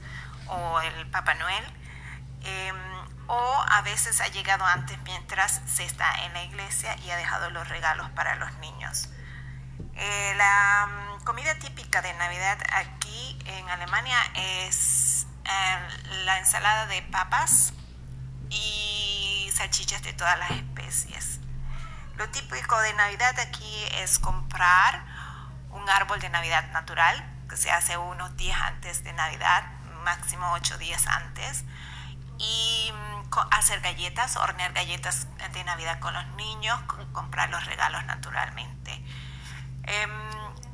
o 0.47 0.81
el 0.81 1.11
Papá 1.11 1.35
Noel, 1.35 1.65
em, 2.43 2.77
o 3.27 3.65
a 3.69 3.83
veces 3.83 4.21
ha 4.21 4.29
llegado 4.29 4.65
antes 4.65 4.99
mientras 5.05 5.61
se 5.67 5.85
está 5.85 6.25
en 6.25 6.33
la 6.33 6.43
iglesia 6.43 6.97
y 7.05 7.11
ha 7.11 7.17
dejado 7.17 7.51
los 7.51 7.69
regalos 7.69 8.11
para 8.11 8.35
los 8.37 8.53
niños. 8.59 9.09
Eh, 9.95 10.35
la 10.37 10.89
mm, 10.89 11.25
comida 11.25 11.55
típica 11.57 12.03
de 12.03 12.13
Navidad 12.15 12.59
aquí 12.73 13.39
en 13.47 13.69
Alemania 13.69 14.19
es 14.35 15.27
eh, 15.45 16.25
la 16.25 16.39
ensalada 16.39 16.87
de 16.87 17.03
papas 17.03 17.73
y 18.51 19.51
salchichas 19.55 20.03
de 20.03 20.13
todas 20.13 20.39
las 20.39 20.51
especies. 20.51 21.41
Lo 22.17 22.29
típico 22.31 22.79
de 22.81 22.93
Navidad 22.95 23.39
aquí 23.39 23.85
es 23.95 24.19
comprar 24.19 25.05
un 25.71 25.89
árbol 25.89 26.21
de 26.21 26.29
Navidad 26.29 26.71
natural 26.73 27.25
que 27.49 27.57
se 27.57 27.71
hace 27.71 27.97
unos 27.97 28.37
días 28.37 28.61
antes 28.61 29.03
de 29.05 29.13
Navidad, 29.13 29.65
máximo 30.05 30.53
ocho 30.53 30.79
días 30.79 31.07
antes, 31.07 31.65
y 32.39 32.93
mm, 32.93 33.39
hacer 33.51 33.81
galletas, 33.81 34.37
hornear 34.37 34.73
galletas 34.73 35.27
de 35.53 35.65
Navidad 35.65 35.99
con 36.01 36.15
los 36.15 36.27
niños, 36.37 36.81
comprar 37.13 37.51
los 37.51 37.65
regalos 37.67 38.05
naturalmente. 38.07 39.05
Em, 39.85 40.11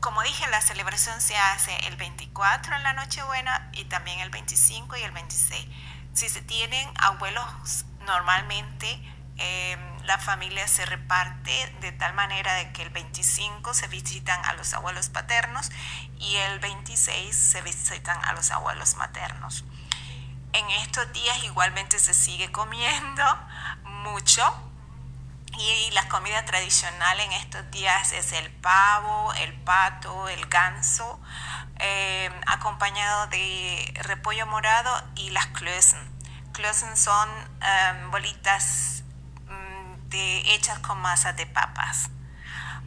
como 0.00 0.22
dije, 0.22 0.46
la 0.48 0.60
celebración 0.60 1.20
se 1.20 1.36
hace 1.36 1.74
el 1.88 1.96
24 1.96 2.76
en 2.76 2.82
la 2.82 2.92
Nochebuena 2.92 3.70
y 3.72 3.84
también 3.86 4.20
el 4.20 4.30
25 4.30 4.96
y 4.96 5.02
el 5.02 5.10
26. 5.12 5.66
Si 6.12 6.28
se 6.28 6.42
tienen 6.42 6.88
abuelos, 6.98 7.84
normalmente 8.06 9.00
em, 9.38 9.95
la 10.06 10.18
familia 10.18 10.66
se 10.68 10.86
reparte 10.86 11.76
de 11.80 11.92
tal 11.92 12.14
manera 12.14 12.54
de 12.54 12.72
que 12.72 12.82
el 12.82 12.90
25 12.90 13.74
se 13.74 13.88
visitan 13.88 14.42
a 14.44 14.54
los 14.54 14.72
abuelos 14.72 15.08
paternos 15.08 15.70
y 16.18 16.36
el 16.36 16.60
26 16.60 17.34
se 17.34 17.60
visitan 17.62 18.24
a 18.24 18.32
los 18.32 18.50
abuelos 18.50 18.94
maternos. 18.96 19.64
En 20.52 20.70
estos 20.70 21.12
días 21.12 21.42
igualmente 21.44 21.98
se 21.98 22.14
sigue 22.14 22.50
comiendo 22.52 23.24
mucho 24.04 24.42
y 25.58 25.90
la 25.92 26.06
comida 26.08 26.44
tradicional 26.44 27.18
en 27.20 27.32
estos 27.32 27.68
días 27.70 28.12
es 28.12 28.32
el 28.32 28.50
pavo, 28.50 29.32
el 29.34 29.52
pato, 29.54 30.28
el 30.28 30.46
ganso, 30.46 31.20
eh, 31.78 32.30
acompañado 32.46 33.26
de 33.28 33.92
repollo 34.02 34.46
morado 34.46 35.02
y 35.16 35.30
las 35.30 35.46
Klößen. 35.48 35.98
Klößen 36.52 36.96
son 36.96 37.28
em, 37.60 38.10
bolitas 38.10 38.95
de, 40.08 40.54
hechas 40.54 40.78
con 40.80 41.00
masa 41.00 41.32
de 41.32 41.46
papas. 41.46 42.10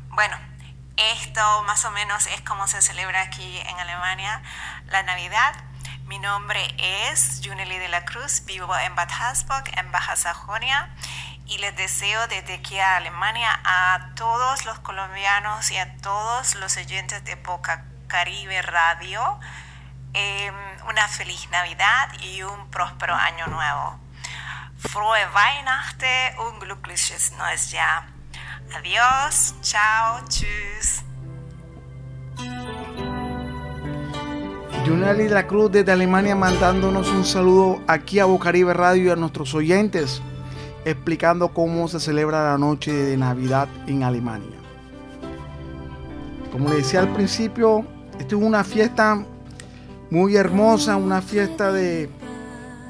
Bueno, 0.09 0.37
esto 0.97 1.63
más 1.63 1.85
o 1.85 1.91
menos 1.91 2.27
es 2.27 2.41
como 2.41 2.67
se 2.67 2.81
celebra 2.81 3.21
aquí 3.21 3.57
en 3.57 3.79
Alemania 3.79 4.41
la 4.87 5.03
Navidad. 5.03 5.55
Mi 6.05 6.19
nombre 6.19 6.59
es 6.77 7.41
Juneli 7.43 7.77
de 7.77 7.87
la 7.87 8.03
Cruz, 8.03 8.43
vivo 8.45 8.75
en 8.77 8.95
Bad 8.95 9.11
Hassburg, 9.11 9.63
en 9.77 9.91
Baja 9.91 10.15
Sajonia, 10.15 10.89
y 11.45 11.59
les 11.59 11.75
deseo 11.75 12.27
desde 12.27 12.55
aquí 12.55 12.79
a 12.79 12.97
Alemania 12.97 13.59
a 13.63 14.09
todos 14.15 14.65
los 14.65 14.79
colombianos 14.79 15.71
y 15.71 15.77
a 15.77 15.97
todos 15.97 16.55
los 16.55 16.77
oyentes 16.77 17.23
de 17.25 17.35
Boca 17.35 17.85
Caribe 18.07 18.61
Radio 18.61 19.39
em, 20.13 20.55
una 20.87 21.07
feliz 21.07 21.47
Navidad 21.51 22.11
y 22.21 22.43
un 22.43 22.69
próspero 22.71 23.15
año 23.15 23.47
nuevo. 23.47 23.99
Frohe 24.79 25.19
Weihnachten, 25.35 26.39
un 26.39 26.57
glückliches 26.57 27.33
neues 27.37 27.69
Jahr. 27.69 28.07
Adiós, 28.73 29.53
chao, 29.61 30.21
tschüss. 30.29 31.03
Juneli 34.85 35.25
de 35.25 35.33
la 35.33 35.45
Cruz 35.45 35.69
desde 35.69 35.91
Alemania 35.91 36.33
mandándonos 36.33 37.09
un 37.09 37.25
saludo 37.25 37.81
aquí 37.87 38.19
a 38.19 38.25
Bocaribe 38.25 38.73
Radio 38.73 39.03
y 39.03 39.09
a 39.09 39.17
nuestros 39.17 39.53
oyentes, 39.53 40.21
explicando 40.85 41.49
cómo 41.53 41.89
se 41.89 41.99
celebra 41.99 42.51
la 42.51 42.57
noche 42.57 42.93
de 42.93 43.17
Navidad 43.17 43.67
en 43.85 44.03
Alemania. 44.03 44.57
Como 46.53 46.69
le 46.69 46.77
decía 46.77 47.01
al 47.01 47.09
principio, 47.09 47.85
esto 48.17 48.37
es 48.37 48.41
una 48.41 48.63
fiesta 48.63 49.25
muy 50.09 50.37
hermosa, 50.37 50.95
una 50.95 51.21
fiesta 51.21 51.73
de 51.73 52.09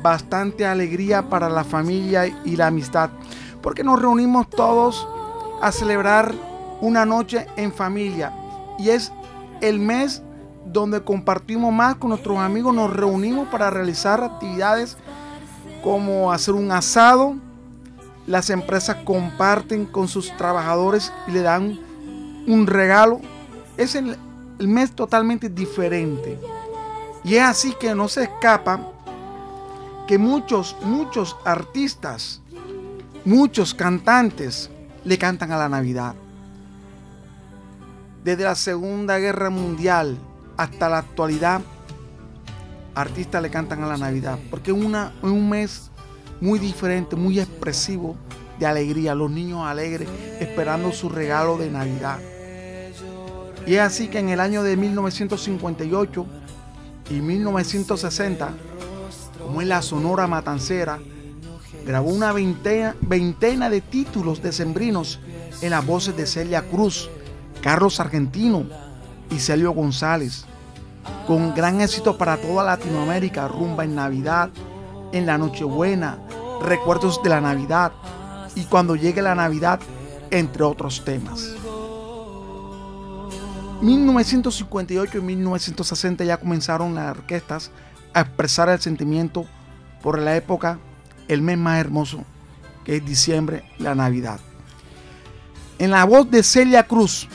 bastante 0.01 0.65
alegría 0.65 1.29
para 1.29 1.49
la 1.49 1.63
familia 1.63 2.27
y 2.45 2.55
la 2.55 2.67
amistad, 2.67 3.09
porque 3.61 3.83
nos 3.83 4.01
reunimos 4.01 4.49
todos 4.49 5.07
a 5.61 5.71
celebrar 5.71 6.33
una 6.81 7.05
noche 7.05 7.47
en 7.57 7.73
familia 7.73 8.31
y 8.77 8.89
es 8.89 9.11
el 9.61 9.79
mes 9.79 10.23
donde 10.65 11.01
compartimos 11.01 11.73
más 11.73 11.95
con 11.95 12.09
nuestros 12.09 12.37
amigos, 12.37 12.73
nos 12.73 12.93
reunimos 12.93 13.47
para 13.49 13.69
realizar 13.69 14.23
actividades 14.23 14.97
como 15.83 16.31
hacer 16.31 16.53
un 16.53 16.71
asado. 16.71 17.35
Las 18.27 18.49
empresas 18.49 18.97
comparten 19.03 19.85
con 19.85 20.07
sus 20.07 20.35
trabajadores 20.37 21.11
y 21.27 21.31
le 21.31 21.41
dan 21.41 21.79
un 22.47 22.67
regalo. 22.67 23.19
Es 23.77 23.95
el, 23.95 24.17
mes 24.59 24.91
totalmente 24.91 25.49
diferente. 25.49 26.37
Y 27.23 27.35
es 27.35 27.43
así 27.43 27.73
que 27.79 27.95
no 27.95 28.07
se 28.07 28.23
escapa 28.23 28.79
que 30.09 30.17
muchos, 30.17 30.75
muchos 30.81 31.37
artistas, 31.45 32.41
muchos 33.25 33.75
cantantes 33.75 34.71
le 35.05 35.19
cantan 35.19 35.51
a 35.51 35.57
la 35.59 35.69
Navidad. 35.69 36.15
Desde 38.23 38.43
la 38.43 38.55
Segunda 38.55 39.19
Guerra 39.19 39.51
Mundial, 39.51 40.17
hasta 40.57 40.89
la 40.89 40.97
actualidad, 40.97 41.61
artistas 42.95 43.39
le 43.39 43.51
cantan 43.51 43.83
a 43.83 43.87
la 43.87 43.97
Navidad, 43.97 44.39
porque 44.49 44.71
es, 44.71 44.77
un 45.21 45.47
mes 45.47 45.91
muy 46.41 46.57
diferente, 46.57 47.15
muy 47.15 47.39
expresivo 47.39 48.15
de 48.57 48.65
alegría, 48.65 49.13
los 49.13 49.29
niños 49.29 49.63
alegres 49.63 50.09
esperando 50.39 50.91
su 50.91 51.09
regalo 51.09 51.55
de 51.55 51.69
Navidad. 51.69 52.17
Y 53.67 53.75
es 53.75 53.81
así 53.81 54.07
que 54.07 54.17
en 54.17 54.29
el 54.29 54.39
año 54.39 54.63
de 54.63 54.75
1958 54.75 56.25
y 57.11 57.21
1960, 57.21 58.53
como 59.49 59.63
es 59.63 59.67
la 59.67 59.81
Sonora 59.81 60.27
Matancera, 60.27 60.99
grabó 61.83 62.11
una 62.11 62.31
veintena, 62.31 63.69
de 63.71 63.81
títulos 63.81 64.43
decembrinos 64.43 65.19
en 65.63 65.71
las 65.71 65.83
voces 65.83 66.15
de 66.15 66.27
Celia 66.27 66.61
Cruz, 66.69 67.09
Carlos 67.59 67.99
Argentino 67.99 68.65
y 69.31 69.39
Celio 69.39 69.71
González 69.71 70.45
con 71.25 71.55
gran 71.55 71.81
éxito 71.81 72.15
para 72.15 72.37
toda 72.37 72.63
Latinoamérica, 72.63 73.47
rumba 73.47 73.85
en 73.85 73.95
Navidad, 73.95 74.51
en 75.13 75.25
la 75.25 75.39
Nochebuena, 75.39 76.19
recuerdos 76.61 77.19
de 77.23 77.29
la 77.29 77.41
Navidad 77.41 77.91
y 78.53 78.65
cuando 78.65 78.95
llegue 78.95 79.23
la 79.23 79.33
Navidad, 79.33 79.79
entre 80.29 80.61
otros 80.61 81.03
temas. 81.03 81.55
1958 83.81 85.17
y 85.17 85.21
1960 85.21 86.23
ya 86.23 86.37
comenzaron 86.37 86.93
las 86.93 87.17
orquestas 87.17 87.71
a 88.13 88.21
expresar 88.21 88.69
el 88.69 88.79
sentimiento 88.79 89.45
por 90.01 90.19
la 90.19 90.35
época, 90.35 90.79
el 91.27 91.41
mes 91.41 91.57
más 91.57 91.79
hermoso, 91.79 92.23
que 92.83 92.97
es 92.97 93.05
diciembre, 93.05 93.63
la 93.77 93.95
Navidad. 93.95 94.39
En 95.77 95.91
la 95.91 96.03
voz 96.05 96.29
de 96.29 96.43
Celia 96.43 96.83
Cruz, 96.83 97.27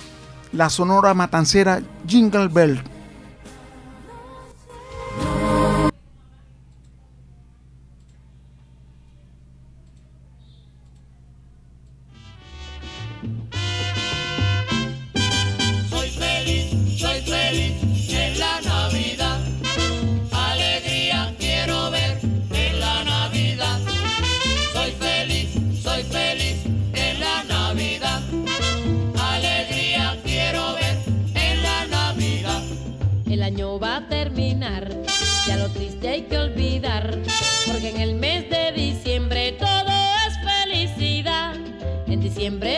la 0.52 0.70
sonora 0.70 1.14
matancera 1.14 1.82
Jingle 2.06 2.48
Bell 2.48 2.82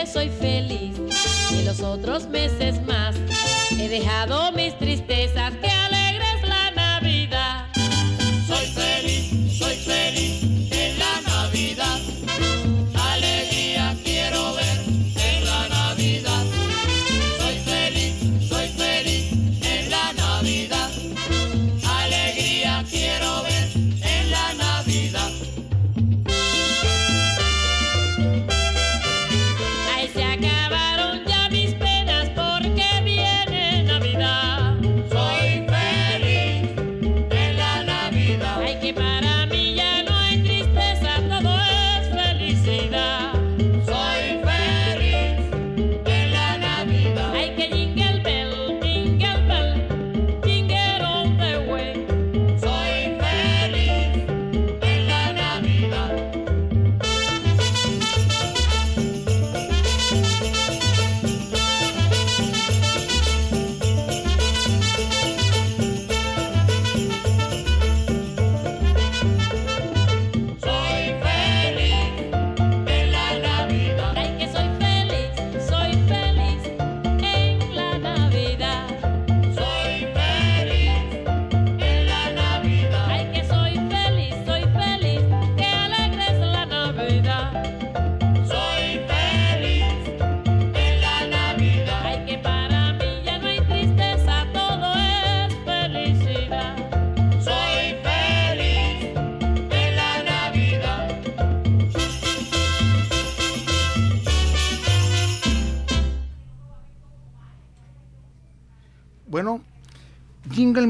soy 0.05 0.29
feliz 0.29 0.95
y 1.51 1.63
los 1.63 1.81
otros 1.81 2.25
meses 2.29 2.81
más. 2.85 3.15
He 3.71 3.89
dejado 3.89 4.53
mis 4.53 4.77
tristezas 4.77 5.53
que 5.55 5.86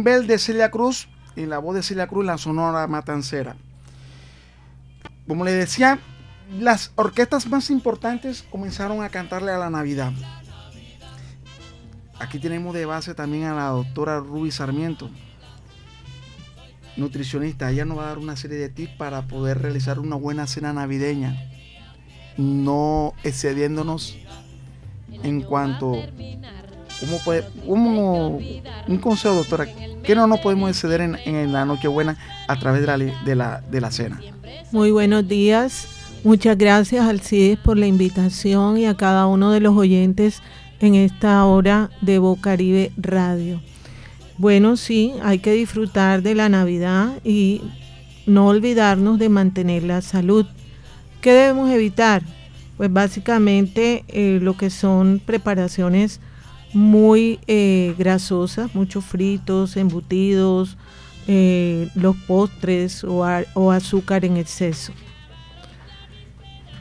De 0.08 0.40
Celia 0.40 0.72
Cruz 0.72 1.10
en 1.36 1.50
la 1.50 1.58
voz 1.58 1.76
de 1.76 1.84
Celia 1.84 2.08
Cruz, 2.08 2.26
la 2.26 2.38
Sonora 2.38 2.88
Matancera. 2.88 3.58
Como 5.28 5.44
le 5.44 5.52
decía, 5.52 6.00
las 6.58 6.94
orquestas 6.96 7.46
más 7.48 7.70
importantes 7.70 8.46
comenzaron 8.50 9.04
a 9.04 9.10
cantarle 9.10 9.52
a 9.52 9.58
la 9.58 9.70
Navidad. 9.70 10.14
Aquí 12.20 12.40
tenemos 12.40 12.74
de 12.74 12.86
base 12.86 13.16
también 13.16 13.44
a 13.44 13.56
la 13.56 13.68
doctora 13.68 14.20
Ruby 14.20 14.50
Sarmiento, 14.50 15.10
nutricionista. 16.96 17.70
Ella 17.70 17.84
nos 17.84 17.98
va 17.98 18.06
a 18.06 18.08
dar 18.08 18.18
una 18.18 18.38
serie 18.38 18.58
de 18.58 18.70
tips 18.70 18.96
para 18.96 19.28
poder 19.28 19.62
realizar 19.62 20.00
una 20.00 20.16
buena 20.16 20.48
cena 20.48 20.72
navideña, 20.72 21.36
no 22.38 23.14
excediéndonos 23.26 24.18
en 25.22 25.42
cuanto 25.42 25.96
¿Cómo 27.00 27.20
puede, 27.24 27.44
cómo- 27.66 28.40
un 28.88 28.98
consejo, 28.98 29.36
doctora, 29.36 29.68
que 30.04 30.16
no 30.16 30.26
nos 30.28 30.40
podemos 30.40 30.70
exceder 30.70 31.02
en, 31.02 31.16
en 31.26 31.52
la 31.54 31.64
Nochebuena 31.66 32.18
a 32.48 32.58
través 32.58 32.82
de 32.82 32.88
la, 32.88 32.98
de 32.98 33.36
la, 33.36 33.62
de 33.70 33.82
la 33.82 33.92
cena? 33.92 34.20
Muy 34.72 34.92
buenos 34.92 35.28
días. 35.28 35.88
Muchas 36.24 36.58
gracias 36.58 37.06
Alcides 37.08 37.60
por 37.60 37.78
la 37.78 37.86
invitación 37.88 38.78
y 38.78 38.86
a 38.86 38.96
cada 38.96 39.28
uno 39.28 39.52
de 39.52 39.60
los 39.60 39.78
oyentes 39.78 40.42
en 40.80 40.96
esta 40.96 41.46
hora 41.46 41.90
de 42.02 42.18
Bocaribe 42.20 42.92
Radio. 42.98 43.62
Bueno, 44.40 44.76
sí, 44.78 45.14
hay 45.24 45.40
que 45.40 45.52
disfrutar 45.54 46.22
de 46.24 46.36
la 46.36 46.50
Navidad 46.50 47.10
y 47.24 47.62
no 48.26 48.48
olvidarnos 48.48 49.20
de 49.20 49.30
mantener 49.30 49.84
la 49.84 50.02
salud. 50.02 50.46
¿Qué 51.22 51.32
debemos 51.32 51.70
evitar? 51.70 52.24
Pues 52.76 52.92
básicamente 52.92 54.04
eh, 54.08 54.40
lo 54.42 54.58
que 54.58 54.70
son 54.70 55.22
preparaciones 55.26 56.20
muy 56.74 57.40
eh, 57.48 57.96
grasosas, 57.98 58.74
muchos 58.76 59.06
fritos, 59.06 59.78
embutidos, 59.78 60.78
eh, 61.28 61.90
los 61.96 62.16
postres 62.16 63.04
o, 63.04 63.24
azúcar 63.72 64.26
en 64.26 64.38
exceso. 64.38 64.94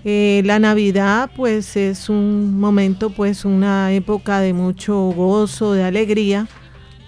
Eh, 0.04 0.42
la 0.44 0.60
Navidad 0.60 1.30
pues 1.34 1.76
es 1.76 2.08
un 2.08 2.60
momento 2.60 3.10
pues 3.10 3.44
una 3.44 3.92
época 3.92 4.38
de 4.38 4.52
mucho 4.52 4.96
gozo, 5.10 5.72
de 5.72 5.82
alegría, 5.82 6.46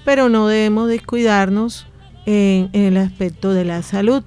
pero 0.05 0.29
no 0.29 0.49
debemos 0.49 0.89
descuidarnos 0.89 1.87
en, 2.27 2.71
en 2.73 2.85
el 2.85 2.97
aspecto 2.97 3.53
de 3.53 3.65
la 3.65 3.83
salud. 3.83 4.25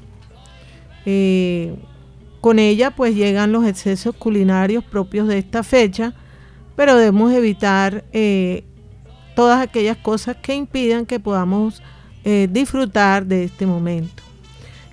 Con 2.40 2.60
ella 2.60 2.92
pues 2.92 3.16
llegan 3.16 3.52
los 3.52 3.66
excesos 3.66 4.16
culinarios 4.16 4.84
propios 4.84 5.28
de 5.28 5.38
esta 5.38 5.64
fecha, 5.64 6.14
pero 6.82 6.98
debemos 6.98 7.32
evitar 7.32 8.04
eh, 8.12 8.64
todas 9.36 9.62
aquellas 9.62 9.98
cosas 9.98 10.38
que 10.38 10.56
impidan 10.56 11.06
que 11.06 11.20
podamos 11.20 11.84
eh, 12.24 12.48
disfrutar 12.50 13.24
de 13.28 13.44
este 13.44 13.68
momento. 13.68 14.24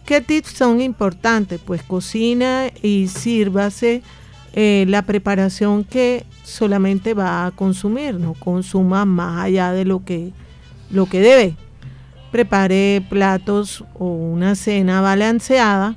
¿Qué 0.05 0.21
tips 0.21 0.51
son 0.51 0.83
importantes? 0.83 1.59
Pues 1.65 1.83
cocina 1.83 2.67
y 2.83 3.09
sírvase 3.09 4.03
eh, 4.53 4.85
la 4.87 5.01
preparación 5.01 5.83
que 5.83 6.27
solamente 6.45 7.15
va 7.15 7.47
a 7.47 7.53
consumir, 7.53 8.17
no 8.17 8.35
consuma 8.35 9.07
más 9.07 9.47
allá 9.47 9.73
de 9.73 9.87
lo 9.87 10.05
que, 10.05 10.35
lo 10.91 11.07
que 11.07 11.23
debe. 11.23 11.57
Prepare 12.31 13.03
platos 13.09 13.83
o 13.95 14.09
una 14.09 14.57
cena 14.57 15.01
balanceada 15.01 15.97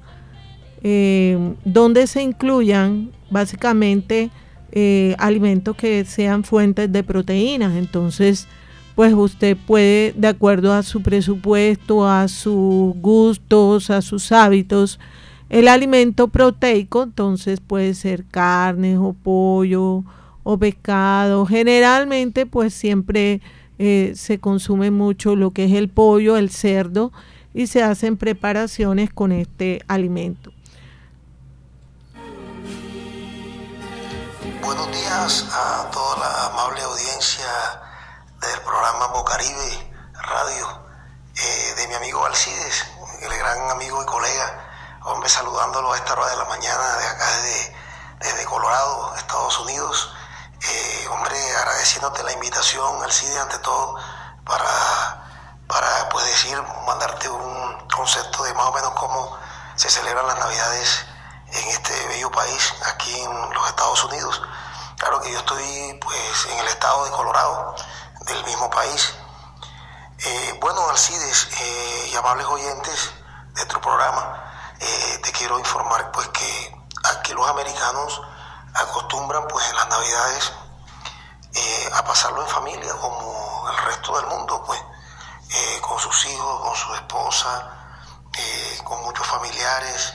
donde 1.66 2.08
se 2.08 2.22
incluyan 2.22 3.12
básicamente 3.30 4.32
eh, 4.72 5.16
alimentos 5.18 5.76
que 5.76 6.06
sean 6.06 6.44
fuentes 6.44 6.92
de 6.92 7.04
proteínas. 7.04 7.76
Entonces, 7.76 8.48
pues 8.96 9.14
usted 9.14 9.58
puede, 9.58 10.14
de 10.16 10.28
acuerdo 10.28 10.74
a 10.74 10.84
su 10.84 11.02
presupuesto, 11.02 12.08
a 12.08 12.28
sus 12.28 12.96
gustos, 12.96 13.90
a 13.90 14.02
sus 14.02 14.32
hábitos, 14.32 15.00
el 15.50 15.68
alimento 15.68 16.30
proteico, 16.30 17.04
entonces 17.04 17.60
puede 17.60 17.94
ser 17.94 18.26
carne 18.26 18.98
o 18.98 19.14
pollo 19.14 20.04
o 20.44 20.58
pescado. 20.58 21.46
Generalmente, 21.46 22.46
pues 22.46 22.74
siempre 22.74 23.42
eh, 23.78 24.14
se 24.16 24.40
consume 24.40 24.92
mucho 24.92 25.36
lo 25.36 25.52
que 25.52 25.66
es 25.66 25.74
el 25.74 25.90
pollo, 25.90 26.38
el 26.38 26.50
cerdo, 26.50 27.12
y 27.54 27.68
se 27.68 27.84
hacen 27.84 28.16
preparaciones 28.16 29.12
con 29.12 29.32
este 29.32 29.82
alimento. 29.88 30.54
Buenos 34.62 34.92
días 34.92 35.46
a 35.52 35.90
toda 35.90 36.18
la 36.18 36.46
amable 36.46 36.84
audiencia 36.84 37.48
del 38.42 38.62
programa 38.62 39.08
Bocaribe 39.08 39.94
Radio, 40.14 40.84
eh, 41.36 41.74
de 41.78 41.88
mi 41.88 41.96
amigo 41.96 42.24
Alcides, 42.24 42.86
el 43.22 43.36
gran 43.40 43.72
amigo 43.72 44.04
y 44.04 44.06
colega, 44.06 45.00
hombre, 45.04 45.28
saludándolo 45.30 45.92
a 45.92 45.98
esta 45.98 46.14
hora 46.14 46.28
de 46.28 46.38
la 46.38 46.46
mañana 46.46 46.96
de 46.96 47.08
acá 47.08 47.38
desde, 47.38 47.76
desde 48.20 48.46
Colorado, 48.46 49.16
Estados 49.18 49.60
Unidos. 49.62 50.14
Eh, 50.62 51.08
hombre, 51.10 51.36
agradeciéndote 51.58 52.22
la 52.22 52.32
invitación, 52.32 53.04
Alcides, 53.04 53.38
ante 53.38 53.58
todo, 53.60 53.98
para, 54.46 55.24
para 55.68 56.10
pues 56.10 56.26
decir, 56.26 56.62
mandarte 56.86 57.30
un 57.30 57.88
concepto 57.88 58.44
de 58.44 58.54
más 58.54 58.68
o 58.68 58.74
menos 58.74 58.92
cómo 58.92 59.40
se 59.76 59.90
celebran 59.90 60.28
las 60.28 60.38
Navidades 60.38 61.06
en 61.54 61.68
este 61.70 62.08
bello 62.08 62.32
país, 62.32 62.74
aquí 62.86 63.20
en 63.20 63.54
los 63.54 63.68
Estados 63.68 64.04
Unidos. 64.06 64.42
Claro 64.98 65.20
que 65.22 65.32
yo 65.32 65.40
estoy 65.40 66.00
pues 66.02 66.46
en 66.52 66.60
el 66.60 66.68
estado 66.68 67.06
de 67.06 67.12
Colorado, 67.12 67.76
del 68.22 68.44
mismo 68.46 68.70
país. 68.70 69.14
Eh, 70.20 70.58
bueno, 70.62 70.88
Alcides 70.90 71.50
eh, 71.60 72.10
y 72.14 72.16
amables 72.16 72.46
oyentes 72.46 73.12
de 73.56 73.66
tu 73.66 73.82
programa, 73.82 74.76
eh, 74.80 75.20
te 75.24 75.32
quiero 75.32 75.58
informar 75.58 76.12
pues 76.12 76.28
que 76.30 76.76
aquí 77.04 77.34
los 77.34 77.50
americanos 77.50 78.22
acostumbran 78.76 79.48
pues 79.48 79.68
en 79.70 79.76
las 79.76 79.88
navidades 79.90 80.54
a 81.94 82.04
pasarlo 82.06 82.42
en 82.42 82.48
familia 82.48 82.94
como 82.94 83.70
el 83.70 83.78
resto 83.86 84.16
del 84.16 84.28
mundo 84.28 84.64
pues 84.66 84.80
con 85.82 86.00
sus 86.00 86.26
hijos, 86.26 86.62
con 86.62 86.76
su 86.76 86.94
esposa, 86.94 87.70
con 88.86 89.02
muchos 89.02 89.28
familiares. 89.28 90.14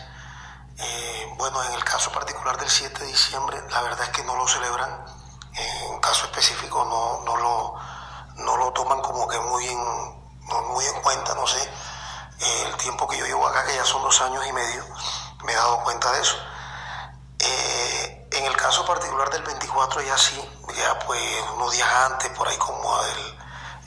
Eh, 0.79 1.35
bueno, 1.39 1.62
en 1.65 1.73
el 1.73 1.85
caso 1.85 2.11
particular 2.12 2.59
del 2.59 2.69
7 2.69 3.01
de 3.01 3.07
diciembre, 3.07 3.62
la 3.71 3.83
verdad 3.83 4.03
es 4.03 4.11
que 4.11 4.25
no 4.25 4.37
lo 4.37 4.47
celebran. 4.47 5.05
En 5.55 5.95
un 5.95 6.01
caso 6.01 6.27
específico 6.27 6.85
no, 6.85 7.23
no, 7.25 7.37
lo, 7.37 7.75
no 8.45 8.57
lo 8.59 8.73
toman 8.73 9.01
como 9.01 9.27
que 9.27 9.39
muy 9.41 9.67
en, 9.67 9.79
muy 10.69 10.85
en 10.85 11.01
cuenta, 11.03 11.35
no 11.35 11.47
sé. 11.47 11.62
Eh, 12.39 12.65
el 12.67 12.77
tiempo 12.77 13.09
que 13.09 13.17
yo 13.17 13.25
llevo 13.25 13.47
acá, 13.47 13.65
que 13.65 13.75
ya 13.75 13.85
son 13.85 14.03
dos 14.03 14.21
años 14.21 14.47
y 14.47 14.53
medio, 14.53 14.85
me 15.45 15.53
he 15.53 15.57
dado 15.57 15.83
cuenta 15.83 16.12
de 16.12 16.21
eso. 16.21 16.37
Eh, 17.39 18.29
en 18.33 18.45
el 18.45 18.57
caso 18.57 18.85
particular 18.85 19.31
del 19.31 19.43
24 19.43 20.03
ya 20.03 20.19
sí, 20.19 20.39
ya 20.77 20.99
pues 21.01 21.23
unos 21.55 21.73
días 21.73 21.89
antes, 22.05 22.29
por 22.31 22.47
ahí 22.49 22.57
como 22.59 23.03
el, 23.03 23.39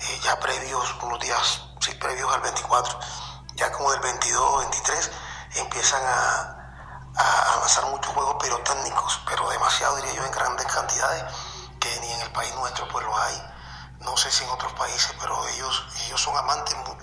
eh, 0.01 0.19
ya 0.23 0.39
previos, 0.39 0.95
unos 1.03 1.19
días, 1.19 1.61
sí, 1.79 1.93
previos 1.95 2.33
al 2.33 2.41
24, 2.41 2.99
ya 3.55 3.71
como 3.71 3.91
del 3.91 4.01
22, 4.01 4.59
23, 4.59 5.11
empiezan 5.55 6.01
a, 6.03 6.58
a, 7.19 7.57
lanzar 7.59 7.85
muchos 7.87 8.13
juegos 8.13 8.35
pirotécnicos, 8.41 9.21
pero 9.27 9.49
demasiado 9.49 9.97
diría 9.97 10.13
yo 10.13 10.25
en 10.25 10.31
grandes 10.31 10.65
cantidades, 10.65 11.23
que 11.79 11.99
ni 11.99 12.11
en 12.11 12.21
el 12.21 12.31
país 12.31 12.53
nuestro 12.55 12.87
pues 12.87 13.05
los 13.05 13.19
hay, 13.19 13.43
no 13.99 14.15
sé 14.17 14.31
si 14.31 14.43
en 14.43 14.49
otros 14.49 14.71
países, 14.73 15.13
pero 15.19 15.47
ellos, 15.49 15.85
ellos 16.05 16.21
son 16.21 16.35
amantes, 16.37 16.75
muy, 16.77 16.97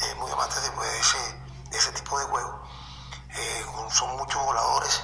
eh, 0.00 0.14
muy 0.16 0.30
amantes 0.30 0.62
de, 0.62 0.70
pues, 0.72 0.90
de 1.70 1.78
ese, 1.78 1.92
tipo 1.92 2.18
de 2.18 2.24
juegos, 2.26 2.68
Eh, 3.30 3.66
son 3.90 4.16
muchos 4.16 4.42
voladores 4.42 5.02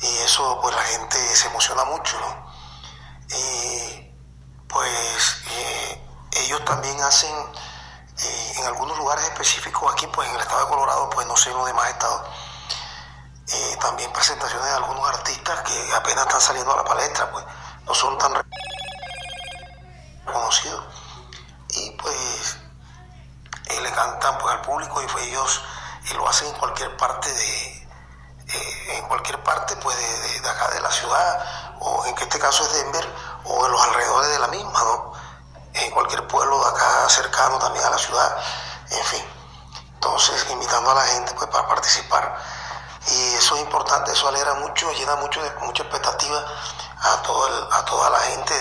y 0.00 0.06
eso 0.18 0.58
pues 0.62 0.74
la 0.74 0.82
gente 0.82 1.18
se 1.36 1.48
emociona 1.48 1.84
mucho, 1.84 2.18
¿no? 2.18 2.32
Y 3.36 4.10
pues 4.68 5.42
eh, 5.50 6.02
ellos 6.32 6.64
también 6.64 7.00
hacen 7.02 7.34
en 8.56 8.64
algunos 8.64 8.96
lugares 8.98 9.24
específicos 9.24 9.92
aquí, 9.92 10.06
pues 10.06 10.28
en 10.28 10.34
el 10.34 10.40
estado 10.40 10.60
de 10.64 10.68
Colorado, 10.68 11.10
pues 11.10 11.26
no 11.26 11.36
sé 11.36 11.50
en 11.50 11.58
los 11.58 11.66
demás 11.66 11.90
estados, 11.90 12.22
también 13.80 14.12
presentaciones 14.12 14.66
de 14.66 14.72
algunos 14.74 15.08
artistas 15.08 15.60
que 15.62 15.94
apenas 15.94 16.26
están 16.26 16.40
saliendo 16.40 16.72
a 16.72 16.76
la 16.78 16.84
palestra, 16.84 17.30
pues 17.30 17.44
no 17.86 17.94
son 17.94 18.18
tan 18.18 18.34
reconocidos. 20.26 20.84
Y 21.70 21.90
pues 21.92 22.56
eh, 23.68 23.80
le 23.80 23.92
cantan 23.92 24.38
pues 24.38 24.54
al 24.54 24.62
público 24.62 25.02
y 25.02 25.06
pues 25.06 25.26
ellos 25.26 25.62
eh, 26.10 26.14
lo 26.14 26.28
hacen 26.28 26.48
en 26.48 26.54
cualquier 26.54 26.96
parte 26.96 27.32
de 27.32 27.88
eh, 28.48 28.98
en 28.98 29.04
cualquier 29.08 29.42
parte 29.42 29.76
pues 29.76 29.96
de, 29.96 30.20
de- 30.28 30.40
de 30.40 30.48
acá 30.48 30.68
de 30.68 30.80
la 30.80 30.90
ciudad 30.90 31.74
o 31.80 32.06
en 32.06 32.14
que 32.14 32.24
este 32.24 32.38
caso 32.38 32.62
es 32.64 32.72
Denver 32.74 33.04
o 33.44 33.66
en 33.66 33.72
los 33.72 33.82
alrededores 33.82 34.30
de 34.30 34.38
la 34.38 34.46
misma 34.48 34.80
no 34.84 35.12
en 35.74 35.90
cualquier 35.90 36.26
pueblo 36.28 36.58
de 36.64 36.70
acá 36.70 37.08
cercano 37.08 37.58
también 37.58 37.84
a 37.84 37.90
la 37.90 37.98
ciudad 37.98 38.36
en 38.90 39.04
fin. 39.04 39.24
Entonces 39.94 40.46
invitando 40.50 40.90
a 40.92 40.94
la 40.94 41.02
gente 41.02 41.34
pues 41.34 41.50
para 41.50 41.66
participar 41.68 42.38
y 43.08 43.34
eso 43.34 43.54
es 43.56 43.62
importante 43.62 44.12
eso 44.12 44.28
alegra 44.28 44.54
mucho 44.54 44.90
llena 44.92 45.16
mucho 45.16 45.42
de 45.42 45.50
mucha 45.60 45.82
expectativa 45.82 46.44
a 47.02 47.22
todo 47.22 47.68
a 47.72 47.84
toda 47.84 48.10
la 48.10 48.18
gente 48.18 48.54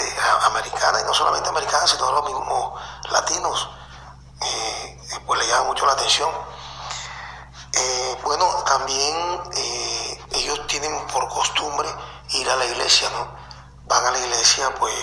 americana 0.43 1.01
y 1.01 1.03
no 1.03 1.13
solamente 1.13 1.49
americana 1.49 1.87
sino 1.87 2.07
a 2.07 2.11
los 2.11 2.25
mismos 2.25 2.81
latinos 3.11 3.69
eh, 4.41 4.75
pues 5.25 5.39
le 5.39 5.47
llama 5.47 5.65
mucho 5.65 5.85
la 5.85 5.93
atención. 5.93 6.29
Eh, 7.73 8.17
bueno, 8.23 8.45
también 8.65 9.41
eh, 9.55 10.23
ellos 10.31 10.65
tienen 10.67 11.05
por 11.07 11.27
costumbre 11.29 11.89
ir 12.29 12.49
a 12.49 12.55
la 12.55 12.65
iglesia, 12.65 13.09
¿no? 13.09 13.27
Van 13.85 14.05
a 14.05 14.11
la 14.11 14.19
iglesia, 14.19 14.73
pues, 14.75 14.93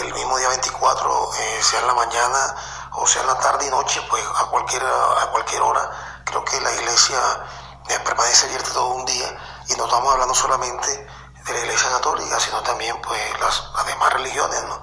el 0.00 0.12
mismo 0.12 0.36
día 0.38 0.48
24, 0.48 1.30
eh, 1.34 1.62
sea 1.62 1.80
en 1.80 1.86
la 1.86 1.94
mañana 1.94 2.56
o 2.94 3.06
sea 3.06 3.22
en 3.22 3.28
la 3.28 3.38
tarde 3.38 3.66
y 3.66 3.70
noche, 3.70 4.02
pues, 4.10 4.22
a 4.36 4.46
cualquier, 4.46 4.82
a 4.82 5.26
cualquier 5.30 5.62
hora. 5.62 6.22
Creo 6.24 6.44
que 6.44 6.60
la 6.60 6.72
iglesia 6.72 7.18
eh, 7.18 7.61
permanece 8.04 8.46
abierta 8.46 8.72
todo 8.72 8.88
un 8.88 9.04
día 9.04 9.36
y 9.68 9.74
no 9.74 9.84
estamos 9.84 10.12
hablando 10.12 10.34
solamente 10.34 11.06
de 11.44 11.52
la 11.52 11.58
iglesia 11.60 11.90
católica, 11.90 12.38
sino 12.40 12.62
también, 12.62 13.00
pues, 13.02 13.20
las, 13.40 13.62
las 13.74 13.86
demás 13.86 14.12
religiones, 14.12 14.62
¿no? 14.64 14.82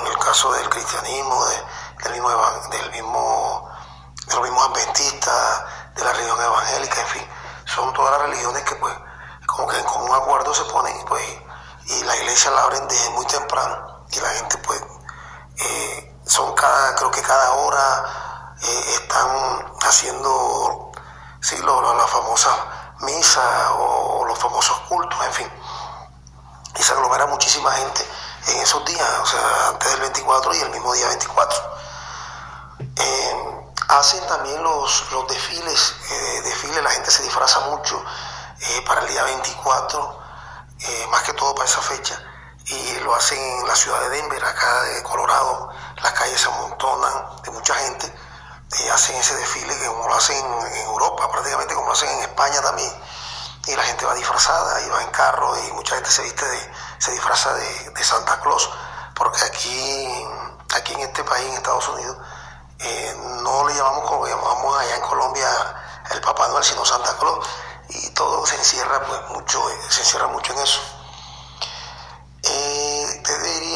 En 0.00 0.06
el 0.06 0.18
caso 0.18 0.52
del 0.52 0.68
cristianismo, 0.68 1.44
de- 1.46 1.64
del 2.04 2.12
mismo, 2.14 2.30
del 2.70 2.90
mismo 2.92 3.70
de 4.26 4.34
los 4.34 4.42
mismos 4.42 4.68
adventistas, 4.68 5.62
de 5.94 6.02
la 6.04 6.12
religión 6.12 6.40
evangélica, 6.42 7.00
en 7.00 7.06
fin, 7.06 7.28
son 7.64 7.92
todas 7.92 8.10
las 8.12 8.22
religiones 8.22 8.62
que 8.64 8.74
pues 8.74 8.92
como 9.46 9.68
que 9.68 9.78
en 9.78 9.84
común 9.84 10.12
acuerdo 10.12 10.52
se 10.52 10.64
ponen 10.64 10.96
pues 11.06 11.22
y 11.86 12.02
la 12.02 12.16
iglesia 12.16 12.50
la 12.50 12.62
abren 12.64 12.88
desde 12.88 13.10
muy 13.10 13.24
temprano 13.26 14.04
y 14.10 14.18
la 14.18 14.28
gente 14.30 14.58
pues 14.58 14.82
eh, 15.58 16.16
son 16.26 16.52
cada, 16.54 16.96
creo 16.96 17.10
que 17.12 17.22
cada 17.22 17.52
hora 17.52 18.56
eh, 18.62 18.84
están 18.94 19.74
haciendo 19.82 20.85
sí, 21.46 21.56
lo- 21.58 21.80
lo- 21.80 21.94
la 21.94 22.06
famosa 22.06 22.50
misa 23.00 23.72
o 23.74 24.24
los 24.24 24.38
famosos 24.38 24.78
cultos, 24.88 25.18
en 25.24 25.32
fin, 25.32 25.50
y 26.78 26.82
se 26.82 26.92
aglomera 26.92 27.26
muchísima 27.26 27.70
gente 27.72 28.04
en 28.48 28.58
esos 28.60 28.84
días, 28.84 29.08
o 29.22 29.26
sea, 29.26 29.68
antes 29.68 29.90
del 29.92 30.00
24 30.00 30.54
y 30.54 30.60
el 30.60 30.70
mismo 30.70 30.92
día 30.94 31.08
24. 31.08 31.58
Eh, 32.96 33.62
hacen 33.88 34.26
también 34.26 34.62
los, 34.62 35.10
los 35.12 35.26
desfiles, 35.28 35.94
eh, 36.10 36.40
desfiles, 36.44 36.82
la 36.82 36.90
gente 36.90 37.10
se 37.10 37.22
disfraza 37.22 37.60
mucho 37.60 38.02
eh, 38.60 38.84
para 38.86 39.02
el 39.02 39.08
día 39.08 39.22
24, 39.24 40.18
eh, 40.80 41.06
más 41.10 41.22
que 41.22 41.32
todo 41.34 41.54
para 41.54 41.68
esa 41.68 41.80
fecha, 41.80 42.20
y 42.66 42.98
lo 43.00 43.14
hacen 43.14 43.38
en 43.38 43.66
la 43.68 43.76
ciudad 43.76 44.00
de 44.00 44.08
Denver, 44.10 44.44
acá 44.44 44.82
de 44.82 45.02
Colorado, 45.04 45.70
las 46.02 46.12
calles 46.12 46.40
se 46.40 46.48
amontonan 46.48 47.42
de 47.42 47.50
mucha 47.52 47.74
gente, 47.74 48.12
eh, 48.72 48.90
hacen 48.90 49.16
ese 49.16 49.36
desfile 49.36 49.76
que 49.78 49.86
como 49.86 50.08
lo 50.08 50.14
hacen 50.14 50.36
en, 50.36 50.66
en 50.74 50.86
Europa, 50.86 51.30
prácticamente 51.30 51.74
como 51.74 51.86
lo 51.86 51.92
hacen 51.92 52.08
en 52.10 52.20
España 52.20 52.60
también, 52.62 52.92
y 53.66 53.74
la 53.74 53.82
gente 53.82 54.06
va 54.06 54.14
disfrazada 54.14 54.80
y 54.82 54.88
va 54.88 55.02
en 55.02 55.10
carro 55.10 55.56
y 55.66 55.72
mucha 55.72 55.94
gente 55.96 56.10
se 56.10 56.22
viste 56.22 56.46
de, 56.46 56.72
se 56.98 57.12
disfraza 57.12 57.52
de, 57.54 57.90
de 57.90 58.04
Santa 58.04 58.40
Claus, 58.40 58.70
porque 59.14 59.40
aquí, 59.44 60.26
aquí 60.74 60.94
en 60.94 61.00
este 61.00 61.24
país, 61.24 61.46
en 61.46 61.54
Estados 61.54 61.88
Unidos, 61.88 62.16
eh, 62.78 63.16
no 63.42 63.66
le 63.66 63.74
llamamos 63.74 64.08
como 64.08 64.26
llamamos 64.26 64.78
allá 64.78 64.96
en 64.96 65.02
Colombia 65.02 65.48
el 66.10 66.20
Papá 66.20 66.48
Noel, 66.48 66.62
sino 66.64 66.84
Santa 66.84 67.16
Claus, 67.18 67.46
y 67.88 68.10
todo 68.10 68.44
se 68.46 68.56
encierra 68.56 69.00
pues 69.06 69.20
mucho, 69.30 69.70
eh, 69.70 69.78
se 69.88 70.00
encierra 70.00 70.26
mucho 70.28 70.52
en 70.52 70.58
eso. 70.60 70.80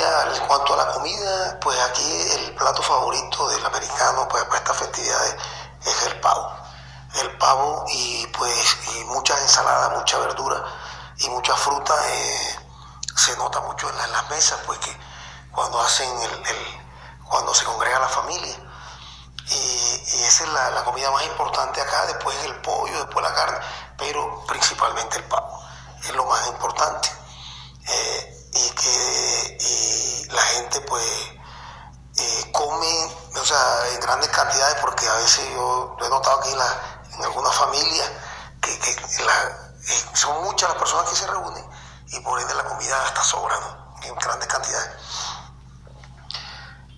En 0.04 0.46
cuanto 0.46 0.72
a 0.72 0.76
la 0.78 0.92
comida, 0.92 1.58
pues 1.60 1.78
aquí 1.78 2.10
el 2.32 2.54
plato 2.54 2.82
favorito 2.82 3.48
del 3.48 3.64
americano 3.66 4.26
pues, 4.28 4.44
para 4.44 4.56
estas 4.58 4.76
festividades 4.78 5.36
es 5.84 6.02
el 6.06 6.20
pavo. 6.20 6.50
El 7.20 7.36
pavo 7.36 7.84
y 7.92 8.26
pues 8.28 8.76
muchas 9.06 9.42
ensaladas, 9.42 9.98
mucha 9.98 10.18
verdura 10.18 10.64
y 11.18 11.28
mucha 11.28 11.54
fruta. 11.54 11.94
eh, 12.08 12.56
se 13.14 13.36
nota 13.36 13.60
mucho 13.60 13.90
en, 13.90 13.98
la- 13.98 14.04
en 14.06 14.12
las 14.12 14.30
mesas, 14.30 14.58
pues 14.66 14.78
que 14.78 14.96
cuando 15.52 15.78
hacen 15.80 16.08
el, 16.22 16.86
cuando 17.28 17.52
se 17.54 17.64
congrega 17.66 17.98
la 18.00 18.08
familia. 18.08 18.56
Y, 19.50 20.22
esa 20.24 20.44
es 20.44 20.50
la, 20.50 20.70
la 20.70 20.84
comida 20.84 21.10
más 21.10 21.24
importante 21.26 21.80
acá, 21.82 22.06
después 22.06 22.36
el 22.44 22.54
pollo, 22.62 22.96
después 23.04 23.22
la 23.22 23.34
carne, 23.34 23.58
pero 23.98 24.44
principalmente 24.46 25.18
el 25.18 25.24
pavo. 25.24 25.60
Es 26.04 26.14
lo 26.14 26.24
más 26.24 26.46
importante. 26.48 27.10
Eh, 27.88 28.39
y 28.52 28.70
que 28.70 30.28
la 30.32 30.42
gente 30.42 30.80
pues 30.82 31.04
eh, 32.18 32.50
come, 32.52 33.12
o 33.40 33.44
sea, 33.44 33.88
en 33.94 34.00
grandes 34.00 34.28
cantidades, 34.30 34.76
porque 34.80 35.08
a 35.08 35.14
veces 35.14 35.44
yo 35.52 35.96
lo 35.98 36.06
he 36.06 36.10
notado 36.10 36.40
aquí 36.40 36.50
en, 36.50 36.58
la- 36.58 37.02
en 37.14 37.24
algunas 37.24 37.54
familias 37.54 38.10
que, 38.60 38.78
que 38.78 38.90
eh, 38.90 40.04
son 40.14 40.42
muchas 40.44 40.68
las 40.70 40.78
personas 40.78 41.08
que 41.10 41.16
se 41.16 41.26
reúnen 41.26 41.64
y 42.08 42.20
por 42.20 42.40
ende 42.40 42.54
la 42.54 42.64
comida 42.64 43.02
hasta 43.04 43.22
sobra. 43.22 43.56
En 44.02 44.14
grandes 44.14 44.48
cantidades. 44.48 44.90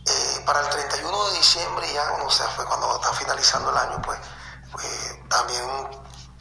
Eh, 0.07 0.43
para 0.47 0.61
el 0.61 0.69
31 0.69 1.25
de 1.31 1.37
diciembre, 1.39 1.93
ya 1.93 2.09
cuando, 2.11 2.31
se 2.31 2.45
fue, 2.49 2.65
cuando 2.65 2.95
está 2.95 3.13
finalizando 3.13 3.71
el 3.71 3.77
año, 3.77 4.01
pues, 4.03 4.19
pues 4.73 5.29
también 5.29 5.65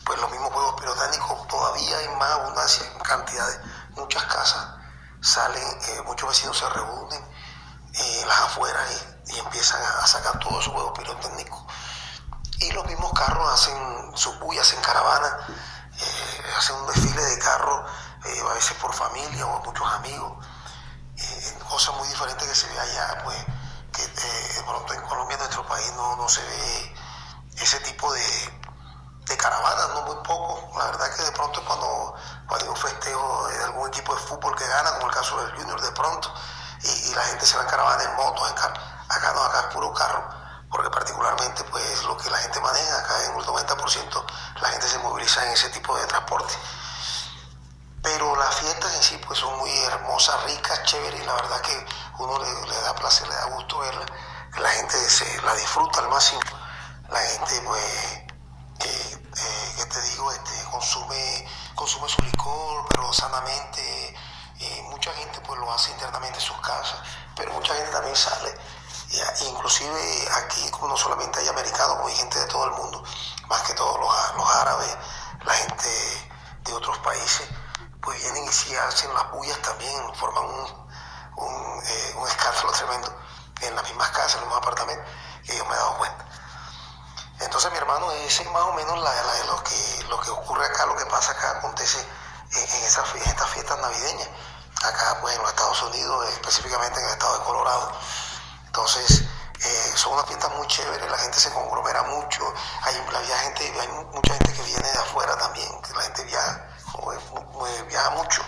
pues 0.05 0.19
los 0.19 0.31
mismos 0.31 0.51
juegos 0.51 0.79
pirotécnicos 0.79 1.47
todavía 1.47 1.97
hay 1.97 2.07
más 2.09 2.31
abundancia 2.31 2.85
en 2.91 2.99
cantidades. 2.99 3.59
Muchas 3.95 4.23
casas 4.25 4.67
salen, 5.21 5.63
eh, 5.63 6.01
muchos 6.05 6.29
vecinos 6.29 6.57
se 6.57 6.69
reúnen 6.69 7.23
eh, 7.93 8.21
en 8.21 8.27
las 8.27 8.39
afueras 8.41 8.89
y, 9.27 9.39
empiezan 9.39 9.81
a, 9.81 10.05
sacar 10.05 10.37
todos 10.39 10.61
esos 10.61 10.73
juegos 10.73 10.97
pirotécnicos. 10.97 11.63
Y 12.59 12.71
los 12.73 12.85
mismos 12.85 13.11
carros 13.13 13.49
hacen 13.53 14.11
sus 14.15 14.37
bullas, 14.39 14.67
hacen 14.67 14.81
caravanas, 14.81 15.33
eh, 15.97 16.43
hacen 16.57 16.75
un 16.75 16.87
desfile 16.87 17.21
de 17.23 17.39
carros, 17.39 17.89
eh, 18.25 18.43
a 18.49 18.53
veces 18.53 18.75
por 18.77 18.93
familia 18.93 19.47
o 19.47 19.63
muchos 19.63 19.87
amigos 19.93 20.45
eh, 21.21 21.59
cosas 21.69 21.95
muy 21.97 22.07
diferentes 22.07 22.47
que 22.47 22.55
se 22.55 22.67
ve 22.67 22.79
allá, 22.79 23.21
pues 23.23 23.37
que 23.93 24.03
eh, 24.03 24.53
de 24.55 24.63
pronto 24.63 24.93
en 24.93 25.01
Colombia, 25.01 25.35
en 25.35 25.39
nuestro 25.39 25.65
país, 25.67 25.91
no, 25.95 26.15
no 26.15 26.27
se 26.29 26.41
ve 26.41 26.95
ese 27.57 27.79
tipo 27.81 28.11
de, 28.13 28.21
de 29.25 29.37
caravanas, 29.37 29.89
no 29.89 30.01
muy 30.03 30.15
poco. 30.23 30.77
La 30.77 30.85
verdad 30.85 31.15
que 31.15 31.23
de 31.23 31.31
pronto 31.31 31.63
cuando, 31.65 32.15
cuando 32.51 32.65
hay 32.65 32.69
un 32.69 32.75
festejo 32.75 33.47
de 33.47 33.63
algún 33.63 33.87
equipo 33.87 34.13
de 34.13 34.19
fútbol 34.19 34.53
que 34.57 34.67
gana, 34.67 34.91
como 34.95 35.07
el 35.07 35.13
caso 35.15 35.37
del 35.41 35.55
Junior, 35.55 35.79
de 35.79 35.91
pronto, 35.93 36.33
y, 36.83 37.13
la 37.15 37.23
gente 37.23 37.45
se 37.45 37.55
va 37.55 37.63
en 37.63 37.69
caravana 37.69 38.03
en 38.03 38.15
motos, 38.17 38.49
en 38.49 38.55
carro. 38.55 38.75
Acá 39.07 39.31
no, 39.31 39.41
acá 39.41 39.59
es 39.61 39.65
puro 39.67 39.93
carro, 39.93 40.21
porque 40.69 40.89
particularmente 40.89 41.63
pues 41.63 42.03
lo 42.03 42.17
que 42.17 42.29
la 42.29 42.37
gente 42.39 42.59
maneja, 42.59 42.97
acá 42.99 43.23
en 43.23 43.35
un 43.35 43.45
90% 43.45 44.25
la 44.59 44.67
gente 44.67 44.85
se 44.85 44.97
moviliza 44.97 45.45
en 45.45 45.53
ese 45.53 45.69
tipo 45.69 45.97
de 45.97 46.05
transporte. 46.07 46.53
Pero 48.03 48.35
las 48.35 48.53
fiestas 48.55 48.95
en 48.95 49.03
sí 49.03 49.21
pues 49.25 49.39
son 49.39 49.57
muy 49.57 49.71
hermosas, 49.85 50.43
ricas, 50.43 50.83
chéveres 50.83 51.21
y 51.21 51.25
la 51.25 51.35
verdad 51.35 51.61
que 51.61 51.87
uno 52.19 52.37
le, 52.37 52.81
da 52.81 52.93
placer, 52.95 53.29
le 53.29 53.35
da 53.35 53.45
gusto 53.45 53.79
verla, 53.79 54.05
que 54.53 54.59
la 54.59 54.69
gente 54.71 54.97
se 55.09 55.41
la 55.43 55.55
disfruta 55.55 56.01
al 56.01 56.09
máximo. 56.09 56.41
La 57.09 57.19
gente 57.19 57.61
pues, 57.61 57.83
eh, 58.79 59.21
eh, 59.37 59.73
¿qué 59.77 59.85
te 59.85 60.01
digo? 60.01 60.31
Este, 60.33 60.63
consume, 60.69 61.47
consume 61.75 62.09
su 62.09 62.21
licor, 62.23 62.85
pero 62.89 63.11
sanamente. 63.13 64.15
Eh, 64.59 64.83
mucha 64.91 65.11
gente 65.13 65.41
pues 65.41 65.59
lo 65.59 65.71
hace 65.73 65.89
internamente 65.91 66.37
en 66.37 66.45
sus 66.45 66.57
casas, 66.57 66.99
pero 67.35 67.51
mucha 67.53 67.73
gente 67.73 67.91
también 67.91 68.15
sale. 68.15 68.55
Inclusive 69.41 70.29
aquí 70.35 70.69
como 70.69 70.89
no 70.89 70.95
solamente 70.97 71.39
hay 71.39 71.47
americanos, 71.47 71.97
hay 72.05 72.15
gente 72.15 72.39
de 72.39 72.45
todo 72.45 72.65
el 72.65 72.71
mundo, 72.71 73.03
más 73.49 73.61
que 73.63 73.73
todos 73.73 73.99
los, 73.99 74.35
los 74.37 74.55
árabes, 74.55 74.95
la 75.43 75.53
gente 75.53 75.89
de 76.63 76.73
otros 76.73 76.97
países 76.99 77.49
pues 78.01 78.21
vienen 78.21 78.45
y 78.45 78.51
si 78.51 78.75
hacen 78.75 79.13
las 79.13 79.31
bullas 79.31 79.59
también, 79.61 80.15
forman 80.15 80.45
un, 80.45 80.89
un, 81.37 81.83
eh, 81.85 82.13
un 82.17 82.27
escándalo 82.27 82.71
tremendo 82.71 83.15
en 83.61 83.75
las 83.75 83.83
mismas 83.83 84.09
casas, 84.09 84.35
en 84.35 84.39
los 84.41 84.47
mismos 84.49 84.63
apartamentos, 84.63 85.05
que 85.45 85.57
yo 85.57 85.65
me 85.65 85.73
he 85.73 85.77
dado 85.77 85.97
cuenta. 85.97 86.25
Entonces, 87.41 87.71
mi 87.71 87.77
hermano, 87.77 88.11
ese 88.11 88.43
es 88.43 88.51
más 88.51 88.63
o 88.63 88.73
menos 88.73 88.97
la, 88.99 89.11
la- 89.13 89.45
lo, 89.45 89.63
que, 89.63 90.05
lo 90.09 90.19
que 90.21 90.29
ocurre 90.29 90.65
acá, 90.65 90.85
lo 90.85 90.95
que 90.95 91.05
pasa 91.05 91.31
acá, 91.31 91.57
acontece 91.57 91.99
en, 91.99 92.83
esas, 92.83 93.05
estas 93.15 93.49
fiestas 93.49 93.77
navideñas. 93.79 94.29
Acá, 94.83 95.17
pues, 95.21 95.35
en 95.35 95.41
los 95.41 95.49
Estados 95.51 95.81
Unidos, 95.83 96.29
específicamente 96.29 96.99
en 96.99 97.05
el 97.05 97.11
estado 97.11 97.37
de 97.39 97.43
Colorado. 97.45 97.91
Entonces, 98.65 99.21
eh, 99.63 99.91
son 99.95 100.13
unas 100.13 100.25
fiestas 100.25 100.51
muy 100.55 100.65
chéveres, 100.67 101.09
la 101.11 101.17
gente 101.17 101.39
se 101.39 101.51
conglomera 101.53 102.01
mucho, 102.03 102.41
hay, 102.81 102.95
mucha 104.11 104.33
gente 104.33 104.53
que 104.53 104.61
viene 104.63 104.91
de 104.91 104.97
afuera 104.99 105.37
también, 105.37 105.69
que 105.83 105.93
la 105.93 106.01
gente 106.01 106.23
viaja, 106.23 106.65
mu- 106.95 107.85
viaja 107.87 108.09
mucho 108.11 108.41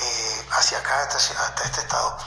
eh, 0.00 0.48
hacia 0.52 0.78
acá, 0.78 1.02
hasta, 1.02 1.18
este 1.64 1.80
estado, 1.82 2.18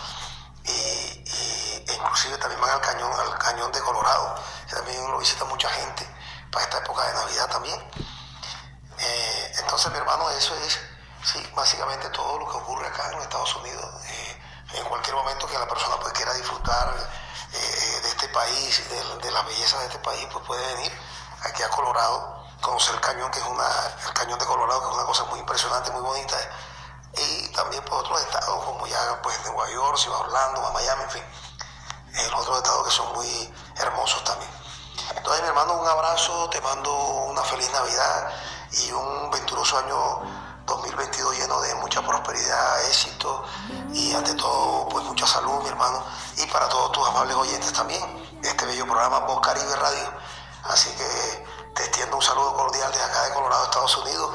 inclusive 2.05 2.37
también 2.37 2.61
van 2.61 2.69
al 2.69 2.81
cañón, 2.81 3.11
al 3.19 3.37
cañón 3.39 3.71
de 3.71 3.81
Colorado, 3.81 4.35
que 4.69 4.75
también 4.75 5.11
lo 5.11 5.17
visita 5.17 5.43
mucha 5.45 5.69
gente 5.69 6.07
para 6.51 6.65
esta 6.65 6.77
época 6.77 7.03
de 7.07 7.13
Navidad 7.13 7.49
también. 7.49 7.91
Eh, 8.99 9.53
entonces, 9.59 9.91
mi 9.91 9.97
hermano, 9.97 10.29
eso 10.29 10.55
es 10.55 10.79
sí, 11.23 11.51
básicamente 11.55 12.07
todo 12.09 12.39
lo 12.39 12.49
que 12.49 12.57
ocurre 12.57 12.87
acá 12.87 13.07
en 13.07 13.15
los 13.15 13.23
Estados 13.23 13.55
Unidos. 13.55 13.85
Eh, 14.05 14.41
en 14.73 14.85
cualquier 14.85 15.15
momento 15.15 15.47
que 15.47 15.57
la 15.57 15.67
persona 15.67 15.97
pues, 15.99 16.13
quiera 16.13 16.33
disfrutar 16.33 16.93
eh, 17.53 17.99
de 18.03 18.09
este 18.09 18.27
país, 18.29 18.89
de, 18.89 19.17
de 19.17 19.31
la 19.31 19.41
belleza 19.43 19.79
de 19.79 19.85
este 19.85 19.99
país, 19.99 20.27
pues 20.31 20.45
puede 20.45 20.75
venir 20.75 20.91
aquí 21.41 21.63
a 21.63 21.69
Colorado, 21.69 22.45
conocer 22.61 22.95
el 22.95 23.01
cañón, 23.01 23.31
que 23.31 23.39
es 23.39 23.45
una, 23.45 23.67
el 24.05 24.13
cañón 24.13 24.37
de 24.37 24.45
Colorado, 24.45 24.81
que 24.81 24.87
es 24.87 24.93
una 24.93 25.05
cosa 25.05 25.23
muy 25.25 25.39
impresionante, 25.39 25.91
muy 25.91 26.01
bonita. 26.01 26.37
Y 27.17 27.47
también 27.53 27.83
por 27.85 27.99
otros 27.99 28.19
estados, 28.21 28.63
como 28.65 28.85
ya 28.87 29.21
pues, 29.21 29.41
de 29.43 29.49
Nueva 29.51 29.69
York, 29.71 29.99
a 30.07 30.17
Orlando, 30.17 30.65
a 30.67 30.71
Miami, 30.71 31.03
en 31.03 31.09
fin. 31.09 31.23
Los 32.15 32.41
otros 32.41 32.57
estados 32.57 32.85
que 32.85 32.91
son 32.91 33.13
muy 33.13 33.53
hermosos 33.77 34.23
también. 34.23 34.49
Entonces, 35.15 35.41
mi 35.41 35.47
hermano, 35.49 35.73
un 35.81 35.87
abrazo, 35.87 36.49
te 36.49 36.61
mando 36.61 36.93
una 36.93 37.41
feliz 37.43 37.69
Navidad 37.71 38.31
y 38.71 38.91
un 38.91 39.29
venturoso 39.31 39.77
año 39.77 40.21
2022 40.65 41.37
lleno 41.37 41.61
de 41.61 41.75
mucha 41.75 42.01
prosperidad, 42.01 42.83
éxito 42.87 43.43
y 43.93 44.13
ante 44.13 44.33
todo, 44.33 44.87
pues 44.89 45.05
mucha 45.05 45.27
salud, 45.27 45.61
mi 45.61 45.69
hermano, 45.69 46.03
y 46.37 46.45
para 46.47 46.67
todos 46.69 46.91
tus 46.91 47.07
amables 47.07 47.35
oyentes 47.35 47.71
también 47.71 48.39
este 48.41 48.65
bello 48.65 48.85
programa 48.85 49.19
Voz 49.19 49.41
Caribe 49.41 49.75
Radio. 49.75 50.11
Así 50.63 50.89
que 50.91 51.45
te 51.75 51.83
extiendo 51.83 52.15
un 52.15 52.21
saludo 52.23 52.55
cordial 52.55 52.91
de 52.91 53.01
acá 53.01 53.23
de 53.23 53.33
Colorado, 53.33 53.63
Estados 53.65 53.97
Unidos, 53.97 54.31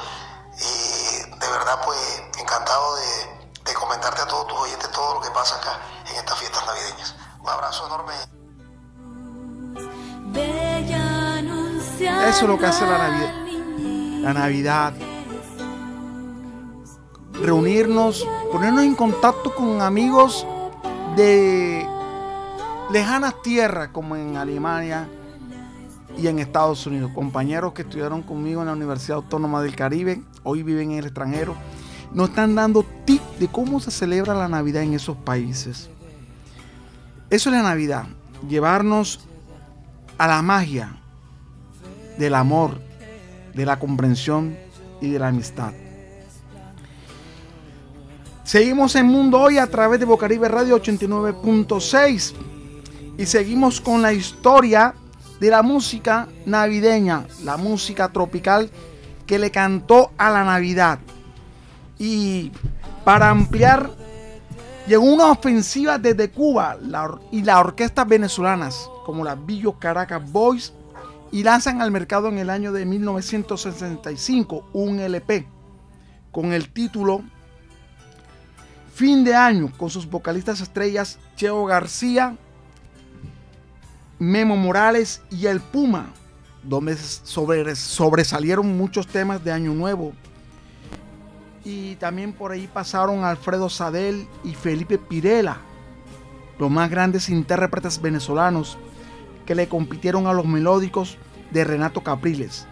y 0.59 1.31
de 1.39 1.49
verdad, 1.49 1.81
pues 1.85 1.99
encantado 2.39 2.97
de 2.97 3.75
comentarte 3.75 4.23
a 4.23 4.27
todos 4.27 4.47
tus 4.49 4.59
oyentes 4.59 4.91
todo 4.91 5.15
lo 5.15 5.21
que 5.21 5.31
pasa 5.31 5.57
acá 5.57 5.81
en 6.09 6.17
estas 6.17 6.39
fiestas 6.39 6.67
navideñas. 6.67 7.15
Abrazo 7.51 7.87
enorme. 7.87 8.13
Eso 12.29 12.43
es 12.45 12.49
lo 12.49 12.59
que 12.59 12.67
hace 12.67 12.87
la 12.87 12.99
Navidad. 12.99 14.23
La 14.23 14.35
Navidad. 14.35 14.95
Reunirnos, 17.33 18.27
ponernos 18.53 18.85
en 18.85 18.95
contacto 18.95 19.55
con 19.55 19.81
amigos 19.81 20.47
de 21.17 21.87
lejanas 22.91 23.41
tierras 23.43 23.89
como 23.89 24.17
en 24.17 24.37
Alemania 24.37 25.09
y 26.17 26.27
en 26.27 26.39
Estados 26.39 26.87
Unidos. 26.87 27.11
Compañeros 27.15 27.73
que 27.73 27.83
estudiaron 27.83 28.23
conmigo 28.23 28.61
en 28.61 28.67
la 28.67 28.75
Universidad 28.75 29.17
Autónoma 29.17 29.63
del 29.63 29.75
Caribe, 29.75 30.23
hoy 30.43 30.63
viven 30.63 30.93
en 30.93 30.99
el 30.99 31.07
extranjero, 31.07 31.55
nos 32.13 32.31
están 32.31 32.55
dando 32.55 32.85
tips 33.05 33.39
de 33.39 33.49
cómo 33.49 33.81
se 33.81 33.91
celebra 33.91 34.35
la 34.35 34.49
Navidad 34.49 34.83
en 34.83 34.95
esos 34.95 35.17
países. 35.17 35.91
Eso 37.31 37.49
es 37.49 37.57
la 37.57 37.63
Navidad, 37.63 38.07
llevarnos 38.49 39.21
a 40.19 40.27
la 40.27 40.43
magia 40.43 40.97
del 42.19 42.35
amor, 42.35 42.81
de 43.55 43.65
la 43.65 43.79
comprensión 43.79 44.57
y 45.01 45.11
de 45.11 45.19
la 45.21 45.29
amistad. 45.29 45.73
Seguimos 48.43 48.97
en 48.97 49.07
Mundo 49.07 49.41
Hoy 49.41 49.59
a 49.59 49.69
través 49.69 50.01
de 50.01 50.07
Bocaribe 50.07 50.49
Radio 50.49 50.83
89.6 50.83 52.33
y 53.17 53.27
seguimos 53.27 53.81
con 53.81 54.03
la 54.03 54.13
historia 54.13 54.95
de 55.39 55.51
la 55.51 55.63
música 55.63 56.27
navideña, 56.47 57.27
la 57.45 57.57
música 57.57 58.09
tropical 58.09 58.71
que 59.25 59.39
le 59.39 59.53
cantó 59.53 60.11
a 60.19 60.31
la 60.31 60.43
Navidad. 60.43 60.99
Y 61.97 62.51
para 63.05 63.31
ampliar, 63.31 64.00
llegó 64.91 65.05
una 65.05 65.31
ofensiva 65.31 65.99
desde 65.99 66.33
Cuba 66.33 66.77
y 67.31 67.43
las 67.43 67.57
orquestas 67.59 68.09
venezolanas, 68.09 68.91
como 69.07 69.23
las 69.23 69.47
Billos 69.47 69.77
Caracas 69.79 70.21
Boys, 70.33 70.73
y 71.31 71.45
lanzan 71.45 71.81
al 71.81 71.93
mercado 71.93 72.27
en 72.27 72.39
el 72.39 72.51
año 72.51 72.73
de 72.73 72.85
1965 72.85 74.69
un 74.73 74.99
LP 74.99 75.47
con 76.33 76.53
el 76.53 76.71
título 76.71 77.23
Fin 78.93 79.23
de 79.23 79.33
Año, 79.33 79.71
con 79.77 79.91
sus 79.91 80.11
vocalistas 80.11 80.61
estrellas 80.61 81.21
Cheo 81.37 81.65
García, 81.67 82.37
Memo 84.19 84.57
Morales 84.57 85.23
y 85.31 85.47
El 85.47 85.61
Puma, 85.61 86.13
donde 86.65 86.97
sobre, 86.97 87.77
sobresalieron 87.77 88.77
muchos 88.77 89.07
temas 89.07 89.45
de 89.45 89.53
Año 89.53 89.73
Nuevo. 89.73 90.15
Y 91.71 91.95
también 91.95 92.33
por 92.33 92.51
ahí 92.51 92.67
pasaron 92.67 93.23
Alfredo 93.23 93.69
Sadel 93.69 94.27
y 94.43 94.55
Felipe 94.55 94.99
Pirela, 94.99 95.59
los 96.59 96.69
más 96.69 96.91
grandes 96.91 97.29
intérpretes 97.29 98.03
venezolanos 98.03 98.77
que 99.47 99.55
le 99.55 99.69
compitieron 99.69 100.27
a 100.27 100.33
los 100.33 100.47
melódicos 100.47 101.17
de 101.53 101.63
Renato 101.63 102.01
Capriles, 102.01 102.67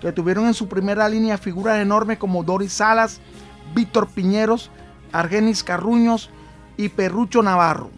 que 0.00 0.12
tuvieron 0.12 0.46
en 0.46 0.54
su 0.54 0.68
primera 0.68 1.08
línea 1.08 1.38
figuras 1.38 1.80
enormes 1.80 2.18
como 2.18 2.44
Doris 2.44 2.74
Salas, 2.74 3.20
Víctor 3.74 4.06
Piñeros, 4.10 4.70
Argenis 5.10 5.64
Carruños 5.64 6.30
y 6.76 6.88
Perrucho 6.88 7.42
Navarro. 7.42 7.90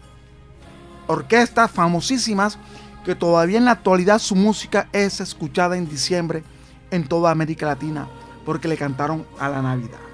Orquestas 1.05 1.69
famosísimas 1.69 2.57
que 3.05 3.13
todavía 3.13 3.59
en 3.59 3.65
la 3.65 3.71
actualidad 3.73 4.17
su 4.17 4.35
música 4.35 4.89
es 4.93 5.21
escuchada 5.21 5.77
en 5.77 5.87
diciembre 5.87 6.43
en 6.89 7.07
toda 7.07 7.29
América 7.29 7.67
Latina 7.67 8.07
porque 8.45 8.67
le 8.67 8.77
cantaron 8.77 9.27
a 9.39 9.47
la 9.47 9.61
Navidad. 9.61 10.08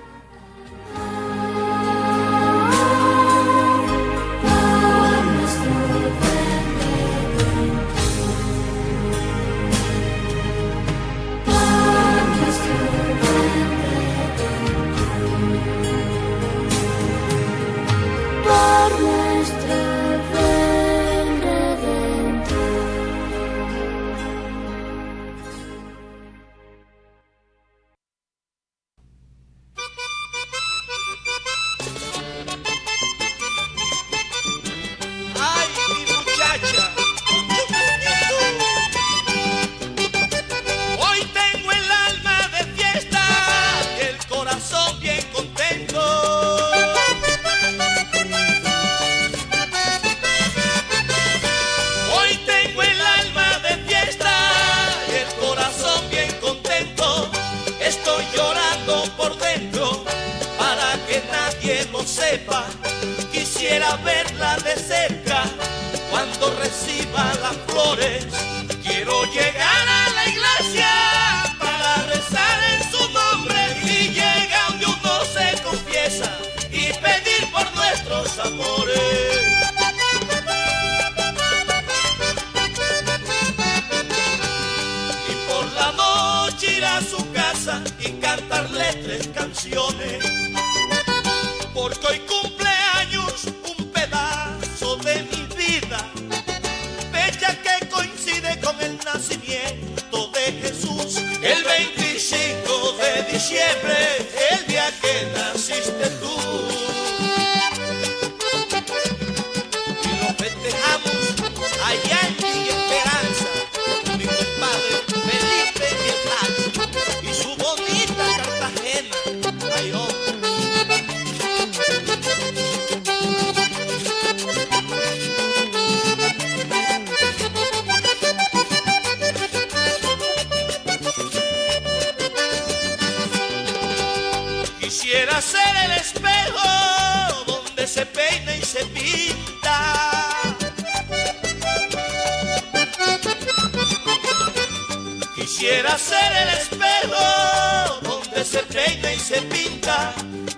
Pinta. 149.43 150.13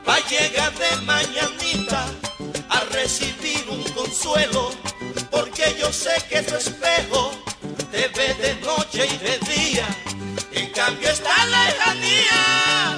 Va 0.08 0.20
llegar 0.30 0.74
de 0.74 0.96
mañanita 1.02 2.06
a 2.70 2.80
recibir 2.92 3.66
un 3.70 3.84
consuelo. 3.94 4.72
Porque 5.32 5.76
yo 5.80 5.92
sé 5.92 6.16
que 6.30 6.42
tu 6.44 6.56
espejo 6.56 7.32
te 7.92 8.08
ve 8.10 8.34
de 8.36 8.56
noche 8.62 9.08
y 9.08 9.18
de 9.18 9.40
día. 9.54 9.88
En 10.54 10.70
cambio 10.72 11.10
esta 11.10 11.46
lejanía 11.46 12.97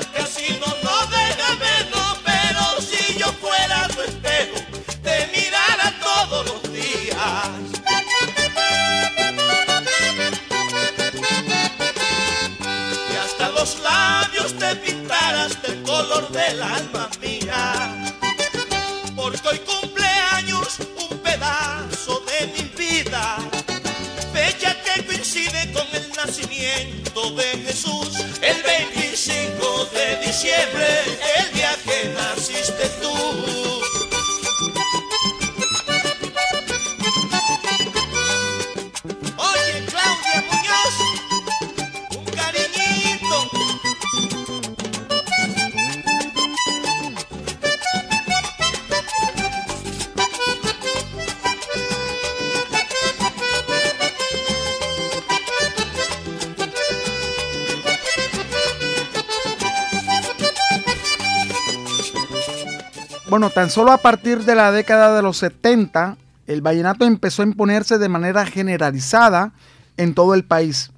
Bueno, 63.29 63.51
tan 63.51 63.69
solo 63.69 63.91
a 63.91 63.99
partir 63.99 64.43
de 64.43 64.55
la 64.55 64.71
década 64.71 65.15
de 65.15 65.21
los 65.21 65.37
70, 65.37 66.17
el 66.47 66.63
vallenato 66.63 67.05
empezó 67.05 67.43
a 67.43 67.45
imponerse 67.45 67.99
de 67.99 68.09
manera 68.09 68.43
generalizada 68.43 69.53
en 69.97 70.15
todo 70.15 70.33
el 70.33 70.43
país. 70.43 70.89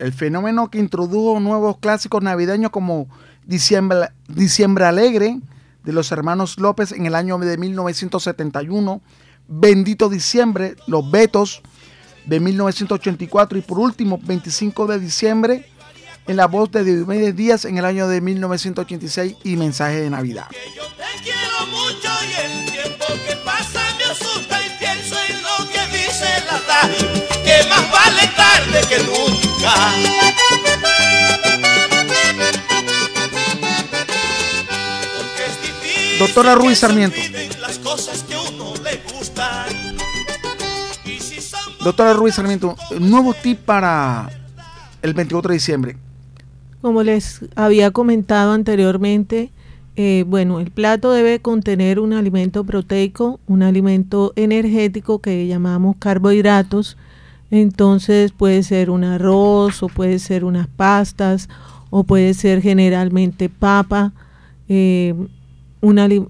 El 0.00 0.12
fenómeno 0.12 0.68
que 0.68 0.80
introdujo 0.80 1.38
nuevos 1.38 1.78
clásicos 1.78 2.24
navideños 2.24 2.72
como 2.72 3.06
Diciembre, 3.46 4.08
Diciembre 4.26 4.84
Alegre 4.84 5.38
de 5.84 5.92
los 5.92 6.10
hermanos 6.10 6.58
López 6.58 6.90
en 6.90 7.06
el 7.06 7.14
año 7.14 7.38
de 7.38 7.56
1971, 7.56 9.00
Bendito 9.46 10.08
Diciembre, 10.08 10.74
Los 10.88 11.08
Betos 11.08 11.62
de 12.26 12.40
1984 12.40 13.58
y 13.58 13.62
por 13.62 13.78
último 13.78 14.18
25 14.20 14.88
de 14.88 14.98
diciembre 14.98 15.66
en 16.26 16.36
la 16.36 16.46
voz 16.46 16.70
de 16.70 16.84
Diomedes 16.84 17.34
Díaz 17.34 17.64
en 17.64 17.78
el 17.78 17.84
año 17.84 18.08
de 18.08 18.20
1986 18.20 19.36
y 19.44 19.56
Mensaje 19.56 20.00
de 20.00 20.10
Navidad. 20.10 20.46
Que 27.44 27.68
más 27.68 27.90
vale 27.90 28.26
tarde 28.36 28.80
que 28.88 28.98
nunca. 28.98 29.74
Doctora 36.18 36.54
Ruiz 36.54 36.78
Sarmiento. 36.78 37.16
Las 37.60 37.78
cosas 37.78 38.24
que 38.24 38.36
uno 38.36 38.74
le 38.84 39.00
gustan. 39.12 39.96
Si 41.04 41.40
Doctora 41.82 42.12
Ruiz 42.12 42.34
Sarmiento, 42.34 42.76
nuevo 42.98 43.32
tip 43.34 43.60
para 43.60 44.28
el 45.02 45.14
24 45.14 45.48
de 45.48 45.54
diciembre. 45.54 45.96
Como 46.80 47.02
les 47.02 47.40
había 47.56 47.90
comentado 47.90 48.52
anteriormente, 48.52 49.50
eh, 49.96 50.24
bueno, 50.26 50.60
el 50.60 50.70
plato 50.70 51.12
debe 51.12 51.40
contener 51.40 52.00
un 52.00 52.14
alimento 52.14 52.64
proteico, 52.64 53.38
un 53.46 53.62
alimento 53.62 54.32
energético 54.34 55.18
que 55.18 55.46
llamamos 55.46 55.96
carbohidratos. 55.98 56.96
Entonces 57.50 58.32
puede 58.32 58.62
ser 58.62 58.88
un 58.88 59.04
arroz 59.04 59.82
o 59.82 59.88
puede 59.88 60.18
ser 60.18 60.44
unas 60.44 60.68
pastas 60.68 61.48
o 61.90 62.04
puede 62.04 62.32
ser 62.34 62.62
generalmente 62.62 63.48
papa. 63.50 64.12
eh, 64.68 65.14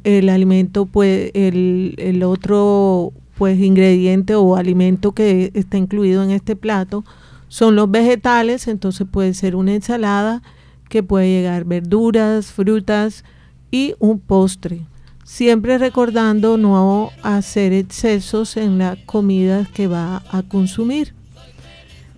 el 0.04 0.28
alimento 0.30 0.88
el, 1.02 1.94
el 1.98 2.22
otro 2.22 3.12
pues 3.36 3.58
ingrediente 3.58 4.34
o 4.34 4.56
alimento 4.56 5.12
que 5.12 5.50
está 5.54 5.76
incluido 5.76 6.22
en 6.22 6.30
este 6.30 6.56
plato 6.56 7.04
son 7.50 7.74
los 7.74 7.90
vegetales, 7.90 8.68
entonces 8.68 9.08
puede 9.10 9.34
ser 9.34 9.56
una 9.56 9.74
ensalada 9.74 10.40
que 10.88 11.02
puede 11.02 11.26
llegar 11.26 11.64
verduras, 11.64 12.52
frutas 12.52 13.24
y 13.72 13.94
un 13.98 14.20
postre. 14.20 14.86
Siempre 15.24 15.76
recordando 15.76 16.56
no 16.56 17.10
hacer 17.24 17.72
excesos 17.72 18.56
en 18.56 18.78
la 18.78 18.96
comida 19.04 19.66
que 19.74 19.88
va 19.88 20.22
a 20.30 20.44
consumir. 20.44 21.12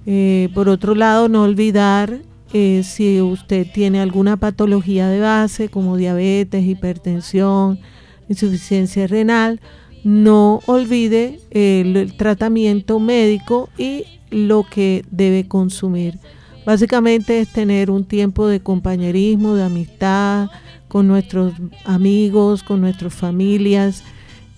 Eh, 0.05 0.51
por 0.53 0.69
otro 0.69 0.95
lado, 0.95 1.31
no 1.31 1.45
olvidar 1.45 2.21
eh, 2.53 2.83
si 2.85 3.23
usted 3.23 3.67
tiene 3.73 4.03
alguna 4.03 4.37
patología 4.37 5.09
de 5.09 5.21
base 5.21 5.71
como 5.71 5.97
diabetes, 5.97 6.63
hipertensión, 6.63 7.81
insuficiencia 8.29 9.07
renal, 9.07 9.63
no 10.05 10.61
olvide 10.67 11.41
el, 11.51 12.15
tratamiento 12.17 12.99
médico 12.99 13.69
y 13.79 14.05
lo 14.31 14.65
que 14.65 15.05
debe 15.11 15.47
consumir. 15.47 16.19
Básicamente 16.65 17.41
es 17.41 17.49
tener 17.49 17.91
un 17.91 18.05
tiempo 18.05 18.47
de 18.47 18.61
compañerismo, 18.61 19.55
de 19.55 19.65
amistad 19.65 20.49
con 20.89 21.09
nuestros 21.09 21.55
amigos, 21.85 22.63
con 22.63 22.81
nuestras 22.81 23.15
familias 23.15 24.03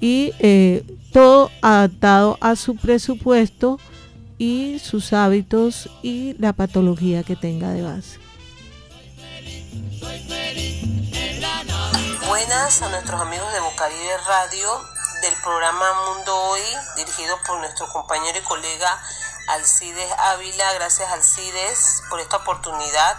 y 0.00 0.32
eh, 0.38 0.84
todo 1.12 1.50
adaptado 1.62 2.36
a 2.40 2.56
su 2.56 2.76
presupuesto 2.76 3.78
y 4.36 4.78
sus 4.80 5.12
hábitos 5.12 5.88
y 6.02 6.34
la 6.38 6.52
patología 6.52 7.22
que 7.22 7.36
tenga 7.36 7.70
de 7.70 7.82
base. 7.82 8.18
Buenas 12.26 12.82
a 12.82 12.90
nuestros 12.90 13.20
amigos 13.20 13.52
de 13.52 13.60
Bocaribe 13.60 14.10
Radio 14.28 14.93
del 15.24 15.40
programa 15.40 15.90
Mundo 16.04 16.36
Hoy, 16.36 16.60
dirigido 16.96 17.40
por 17.46 17.58
nuestro 17.58 17.88
compañero 17.88 18.36
y 18.36 18.42
colega 18.42 19.02
Alcides 19.48 20.12
Ávila. 20.18 20.70
Gracias 20.74 21.10
Alcides 21.10 22.02
por 22.10 22.20
esta 22.20 22.36
oportunidad. 22.36 23.16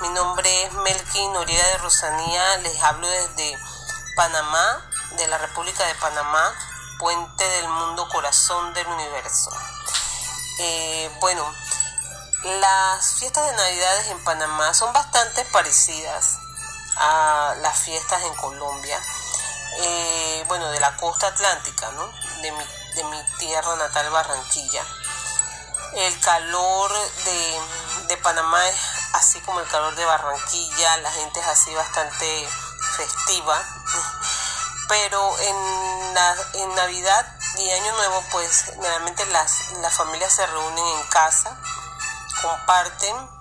Mi 0.00 0.08
nombre 0.08 0.62
es 0.62 0.72
Melkin 0.72 1.34
Noriega 1.34 1.66
de 1.66 1.76
Rosanía. 1.78 2.56
Les 2.62 2.82
hablo 2.82 3.06
desde 3.06 3.58
Panamá, 4.16 4.88
de 5.18 5.26
la 5.26 5.36
República 5.36 5.84
de 5.84 5.94
Panamá, 5.96 6.50
puente 6.98 7.46
del 7.46 7.68
mundo, 7.68 8.08
corazón 8.08 8.72
del 8.72 8.86
universo. 8.86 9.50
Eh, 10.60 11.14
bueno, 11.20 11.44
las 12.42 13.16
fiestas 13.16 13.44
de 13.50 13.54
Navidades 13.54 14.06
en 14.08 14.24
Panamá 14.24 14.72
son 14.72 14.94
bastante 14.94 15.44
parecidas 15.52 16.38
a 16.96 17.54
las 17.60 17.78
fiestas 17.80 18.22
en 18.22 18.34
Colombia, 18.36 18.98
eh, 19.78 20.44
bueno, 20.48 20.70
de 20.70 20.80
la 20.80 20.96
costa 20.96 21.28
atlántica, 21.28 21.90
¿no? 21.92 22.06
De 22.42 22.52
mi, 22.52 22.64
de 22.94 23.04
mi 23.04 23.22
tierra 23.38 23.76
natal, 23.76 24.10
Barranquilla. 24.10 24.82
El 25.94 26.20
calor 26.20 26.92
de, 27.24 27.60
de 28.08 28.16
Panamá 28.18 28.68
es 28.68 28.76
así 29.14 29.40
como 29.40 29.60
el 29.60 29.68
calor 29.68 29.94
de 29.94 30.04
Barranquilla, 30.04 30.96
la 30.98 31.12
gente 31.12 31.40
es 31.40 31.46
así 31.46 31.72
bastante 31.74 32.48
festiva, 32.96 33.62
pero 34.88 35.38
en, 35.38 36.14
la, 36.14 36.36
en 36.54 36.74
Navidad 36.74 37.26
y 37.58 37.70
Año 37.70 37.92
Nuevo, 37.92 38.24
pues 38.32 38.64
generalmente 38.64 39.24
las, 39.26 39.70
las 39.80 39.94
familias 39.94 40.32
se 40.32 40.46
reúnen 40.46 40.86
en 40.86 41.02
casa, 41.04 41.56
comparten 42.42 43.34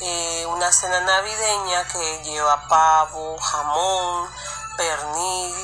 eh, 0.00 0.46
una 0.46 0.70
cena 0.70 1.00
navideña 1.00 1.88
que 1.88 2.22
lleva 2.24 2.68
pavo, 2.68 3.38
jamón, 3.38 4.28
pernil, 4.76 5.54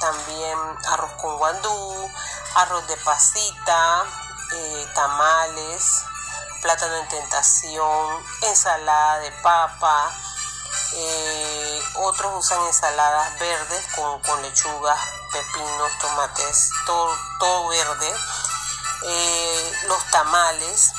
también 0.00 0.58
arroz 0.90 1.12
con 1.12 1.36
guandú, 1.38 2.10
arroz 2.54 2.86
de 2.88 2.96
pasita, 2.98 4.04
eh, 4.52 4.86
tamales, 4.94 6.02
plátano 6.62 6.96
en 6.96 7.08
tentación, 7.08 8.24
ensalada 8.42 9.18
de 9.20 9.30
papa. 9.42 10.10
eh, 10.94 11.82
otros 11.96 12.44
usan 12.44 12.64
ensaladas 12.66 13.38
verdes 13.38 13.86
con, 13.94 14.42
lechugas, 14.42 14.98
pepinos, 15.32 15.98
tomates, 16.00 16.70
todo, 16.86 17.10
todo 17.38 17.68
verde. 17.68 18.14
eh, 19.02 19.72
los 19.88 20.04
tamales, 20.10 20.92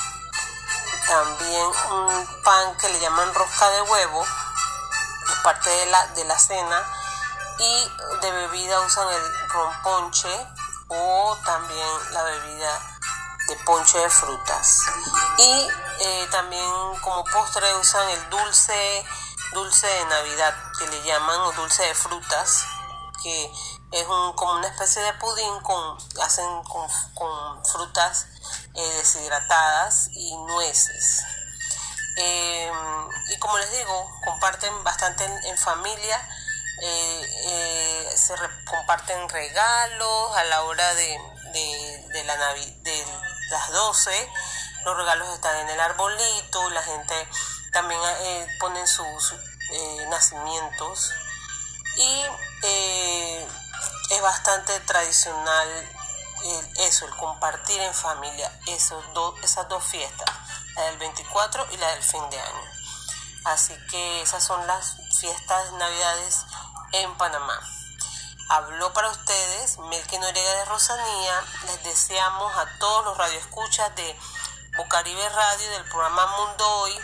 también 1.06 1.66
un 1.90 2.42
pan 2.42 2.76
que 2.76 2.88
le 2.90 3.00
llaman 3.00 3.34
rosca 3.34 3.68
de 3.70 3.82
huevo, 3.82 4.24
es 4.24 5.36
parte 5.42 5.68
de 5.70 5.86
la, 5.86 6.06
de 6.08 6.24
la 6.24 6.38
cena, 6.38 6.86
y 7.58 8.20
de 8.20 8.30
bebida 8.30 8.80
usan 8.80 9.08
el 9.08 9.48
romponche 9.48 10.28
o 10.88 11.36
también 11.44 12.12
la 12.12 12.22
bebida 12.22 12.98
de 13.48 13.56
ponche 13.64 13.98
de 13.98 14.10
frutas. 14.10 14.82
Y 15.38 15.68
eh, 16.00 16.28
también 16.30 16.70
como 17.02 17.24
postre 17.24 17.74
usan 17.76 18.08
el 18.10 18.30
dulce, 18.30 19.06
dulce 19.54 19.86
de 19.86 20.04
Navidad, 20.04 20.54
que 20.78 20.86
le 20.86 21.02
llaman 21.02 21.40
o 21.40 21.52
dulce 21.52 21.82
de 21.82 21.94
frutas, 21.94 22.64
que 23.22 23.52
es 23.90 24.06
un, 24.06 24.32
como 24.34 24.52
una 24.52 24.68
especie 24.68 25.02
de 25.02 25.12
pudín 25.14 25.60
con, 25.60 25.98
hacen 26.22 26.62
con, 26.64 27.64
frutas 27.64 28.26
eh, 28.74 28.90
deshidratadas 28.96 30.08
y 30.12 30.36
nueces. 30.46 31.24
Eh, 32.16 32.70
y 33.30 33.38
como 33.38 33.56
les 33.58 33.72
digo, 33.72 34.10
comparten 34.24 34.84
bastante 34.84 35.24
en, 35.24 35.58
familia, 35.58 36.28
eh, 36.80 38.12
se 38.16 38.34
comparten 38.64 39.28
regalos 39.28 40.36
a 40.36 40.44
la 40.44 40.62
hora 40.62 40.94
de, 40.94 41.18
de, 42.12 42.24
la 42.24 42.36
de 42.54 43.04
las 43.50 43.72
12, 43.72 44.30
los 44.84 44.96
regalos 44.96 45.28
están 45.34 45.56
en 45.60 45.70
el 45.70 45.80
arbolito, 45.80 46.70
la 46.70 46.82
gente 46.82 47.28
también 47.72 48.00
pone 48.60 48.86
sus 48.86 49.34
nacimientos 50.08 51.12
y 51.96 52.24
es 54.10 54.22
bastante 54.22 54.78
tradicional 54.80 55.88
eso, 56.78 57.06
el 57.06 57.16
compartir 57.16 57.80
en 57.80 57.94
familia, 57.94 58.50
esos 58.66 59.04
esas 59.42 59.68
dos 59.68 59.84
fiestas, 59.84 60.28
la 60.74 60.84
del 60.84 60.98
24 60.98 61.66
y 61.72 61.76
la 61.76 61.90
del 61.94 62.02
fin 62.02 62.22
de 62.30 62.38
año. 62.38 62.70
Así 63.44 63.74
que 63.90 64.22
esas 64.22 64.44
son 64.44 64.64
las 64.66 64.96
fiestas 65.18 65.72
navidades 65.72 66.44
en 66.92 67.14
Panamá. 67.16 67.60
Habló 68.50 68.92
para 68.92 69.10
ustedes 69.10 69.78
Melqui 69.78 70.18
Noriega 70.18 70.54
de 70.54 70.64
Rosanía. 70.66 71.44
Les 71.66 71.84
deseamos 71.84 72.56
a 72.56 72.78
todos 72.78 73.04
los 73.04 73.18
radioescuchas 73.18 73.94
de 73.96 74.18
Bocaribe 74.76 75.28
Radio 75.28 75.70
del 75.70 75.84
programa 75.84 76.26
Mundo 76.38 76.66
Hoy 76.80 76.98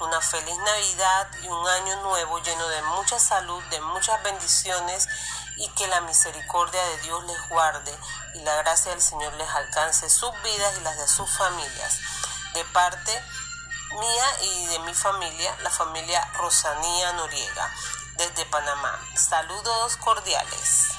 una 0.00 0.20
feliz 0.20 0.56
Navidad 0.58 1.28
y 1.42 1.48
un 1.48 1.68
año 1.68 2.02
nuevo 2.02 2.38
lleno 2.40 2.68
de 2.68 2.82
mucha 2.82 3.18
salud, 3.18 3.62
de 3.64 3.80
muchas 3.80 4.22
bendiciones 4.22 5.08
y 5.56 5.68
que 5.70 5.86
la 5.86 6.02
misericordia 6.02 6.82
de 6.82 6.98
Dios 6.98 7.24
les 7.24 7.48
guarde 7.48 7.98
y 8.34 8.40
la 8.40 8.56
gracia 8.56 8.90
del 8.90 9.00
Señor 9.00 9.32
les 9.34 9.48
alcance 9.48 10.10
sus 10.10 10.30
vidas 10.42 10.76
y 10.78 10.82
las 10.82 10.98
de 10.98 11.08
sus 11.08 11.30
familias. 11.30 11.98
De 12.52 12.64
parte 12.66 13.24
mía 13.98 14.42
y 14.42 14.66
de 14.66 14.78
mi 14.80 14.94
familia, 14.94 15.56
la 15.62 15.70
familia 15.70 16.22
Rosanía 16.34 17.12
Noriega, 17.14 17.72
desde 18.16 18.44
Panamá. 18.46 19.00
Saludos 19.14 19.96
cordiales. 19.98 20.92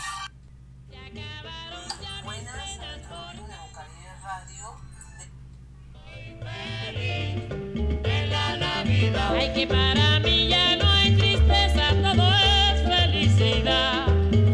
Ay, 9.30 9.53
que 9.53 9.68
para 9.68 10.20
mí 10.20 10.47
ya 10.49 10.76
no 10.78 10.89
hay 10.89 11.15
tristeza, 11.15 11.89
todo 12.01 12.30
es 12.34 12.82
felicidad. 12.84 14.07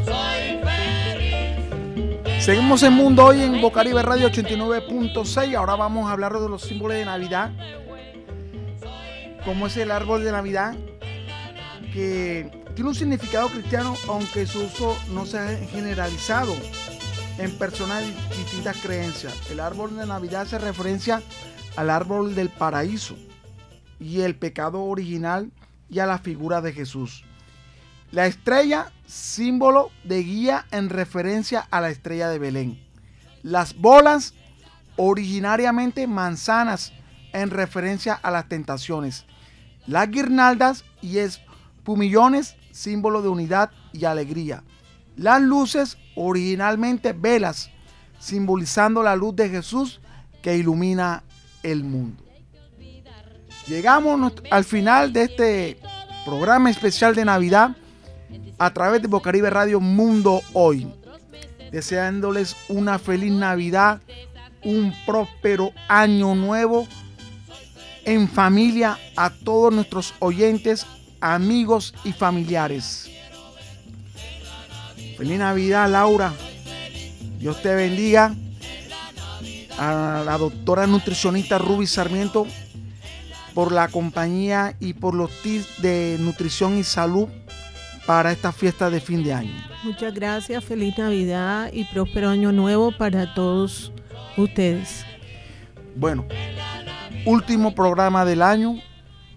Soy 0.06 0.60
feliz. 0.64 2.44
Seguimos 2.44 2.84
en 2.84 2.94
Mundo 2.94 3.26
Hoy 3.26 3.42
en 3.42 3.62
Bocaribe 3.62 4.02
Radio 4.02 4.30
89.6. 4.30 5.56
Ahora 5.56 5.76
vamos 5.76 6.10
a 6.10 6.14
hablar 6.14 6.34
de 6.34 6.50
los 6.50 6.64
símbolos 6.64 6.98
de 6.98 7.06
Navidad. 7.06 7.52
Como 9.46 9.68
es 9.68 9.78
el 9.78 9.92
árbol 9.92 10.24
de 10.24 10.32
Navidad, 10.32 10.76
que 11.94 12.50
tiene 12.74 12.90
un 12.90 12.96
significado 12.96 13.50
cristiano, 13.50 13.96
aunque 14.10 14.48
su 14.48 14.64
uso 14.64 14.98
no 15.12 15.28
se 15.28 15.38
ha 15.38 15.58
generalizado 15.68 16.56
en 17.38 17.52
personas 17.60 18.02
de 18.02 18.38
distintas 18.38 18.78
creencias. 18.78 19.34
El 19.52 19.60
árbol 19.60 19.96
de 19.96 20.08
Navidad 20.08 20.42
hace 20.42 20.58
referencia 20.58 21.22
al 21.76 21.92
árbol 21.92 22.34
del 22.34 22.50
paraíso 22.50 23.16
y 24.00 24.22
el 24.22 24.36
pecado 24.36 24.84
original 24.84 25.52
y 25.88 26.00
a 26.00 26.08
la 26.08 26.18
figura 26.18 26.62
de 26.62 26.74
Jesús. 26.74 27.24
La 28.12 28.26
estrella, 28.26 28.92
símbolo 29.06 29.92
de 30.04 30.24
guía 30.24 30.66
en 30.72 30.90
referencia 30.90 31.60
a 31.70 31.80
la 31.80 31.90
estrella 31.90 32.30
de 32.30 32.40
Belén. 32.40 32.84
Las 33.44 33.76
bolas, 33.76 34.34
originariamente 34.96 36.08
manzanas 36.08 36.92
en 37.34 37.52
referencia 37.52 38.14
a 38.14 38.32
las 38.32 38.50
tentaciones. 38.50 39.26
Las 39.86 40.10
guirnaldas 40.10 40.86
y 41.02 41.18
espumillones, 41.84 42.56
símbolo 42.72 43.22
de 43.22 43.28
unidad 43.28 43.70
y 43.92 44.06
alegría. 44.06 44.64
Las 45.18 45.42
luces, 45.42 45.98
originalmente 46.16 47.12
velas, 47.12 47.70
simbolizando 48.20 49.04
la 49.04 49.18
luz 49.18 49.36
de 49.36 49.50
Jesús 49.50 50.00
que 50.42 50.56
ilumina 50.56 51.24
el 51.62 51.84
mundo. 51.84 52.24
Llegamos 53.68 54.32
al 54.50 54.64
final 54.64 55.12
de 55.12 55.24
este 55.24 55.78
programa 56.26 56.72
especial 56.72 57.16
de 57.16 57.26
Navidad 57.26 57.76
a 58.58 58.74
través 58.74 59.02
de 59.02 59.10
Bocaribe 59.10 59.50
Radio 59.50 59.82
Mundo 59.82 60.42
Hoy. 60.54 60.88
Deseándoles 61.70 62.56
una 62.70 62.98
feliz 62.98 63.34
Navidad, 63.34 64.00
un 64.64 64.94
próspero 65.06 65.72
año 65.90 66.34
nuevo 66.34 66.88
en 68.06 68.30
familia 68.30 68.98
a 69.18 69.32
todos 69.32 69.74
nuestros 69.74 70.14
oyentes, 70.20 70.86
amigos 71.24 71.94
y 72.04 72.12
familiares. 72.12 73.10
Feliz 75.18 75.40
Navidad, 75.40 75.90
Laura. 75.90 76.34
Dios 77.40 77.62
te 77.62 77.74
bendiga. 77.74 78.36
A 79.78 80.22
la 80.24 80.38
doctora 80.38 80.86
nutricionista 80.86 81.58
Ruby 81.58 81.88
Sarmiento 81.88 82.46
por 83.56 83.72
la 83.72 83.88
compañía 83.88 84.76
y 84.80 84.94
por 84.94 85.16
los 85.16 85.32
tips 85.42 85.82
de 85.82 86.18
nutrición 86.20 86.78
y 86.78 86.84
salud 86.84 87.28
para 88.06 88.32
esta 88.32 88.52
fiesta 88.52 88.90
de 88.92 89.00
fin 89.00 89.24
de 89.24 89.34
año. 89.34 89.54
Muchas 89.84 90.14
gracias, 90.14 90.64
feliz 90.64 90.96
Navidad 90.98 91.72
y 91.74 91.86
próspero 91.86 92.30
año 92.30 92.52
nuevo 92.52 92.92
para 92.96 93.34
todos 93.34 93.92
ustedes. 94.38 95.06
Bueno, 95.96 96.28
último 97.26 97.74
programa 97.74 98.26
del 98.26 98.42
año. 98.42 98.76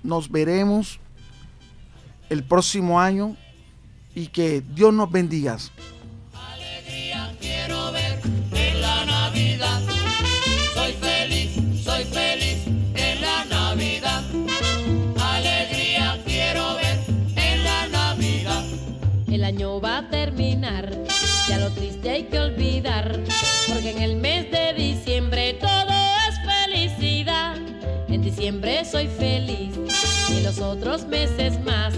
Nos 0.02 0.30
veremos 0.30 1.00
el 2.30 2.42
próximo 2.44 3.00
año 3.00 3.36
y 4.14 4.28
que 4.28 4.62
Dios 4.74 4.92
nos 4.92 5.10
bendiga. 5.10 5.58
año 19.46 19.80
va 19.80 19.98
a 19.98 20.08
terminar, 20.10 20.90
ya 21.48 21.58
lo 21.58 21.70
triste 21.70 22.10
hay 22.10 22.24
que 22.24 22.38
olvidar, 22.38 23.22
porque 23.68 23.90
en 23.90 24.02
el 24.02 24.16
mes 24.16 24.50
de 24.50 24.74
diciembre 24.74 25.54
todo 25.54 25.94
es 26.28 26.34
felicidad. 26.44 27.56
En 28.08 28.22
diciembre 28.22 28.84
soy 28.84 29.06
feliz 29.06 29.76
en 29.76 30.05
los 30.46 30.60
otros 30.60 31.04
meses 31.08 31.58
más. 31.64 31.92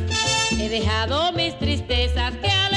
He 0.59 0.71
dejado 0.71 1.33
mis 1.33 1.59
tristezas 1.59 2.33
que 2.37 2.68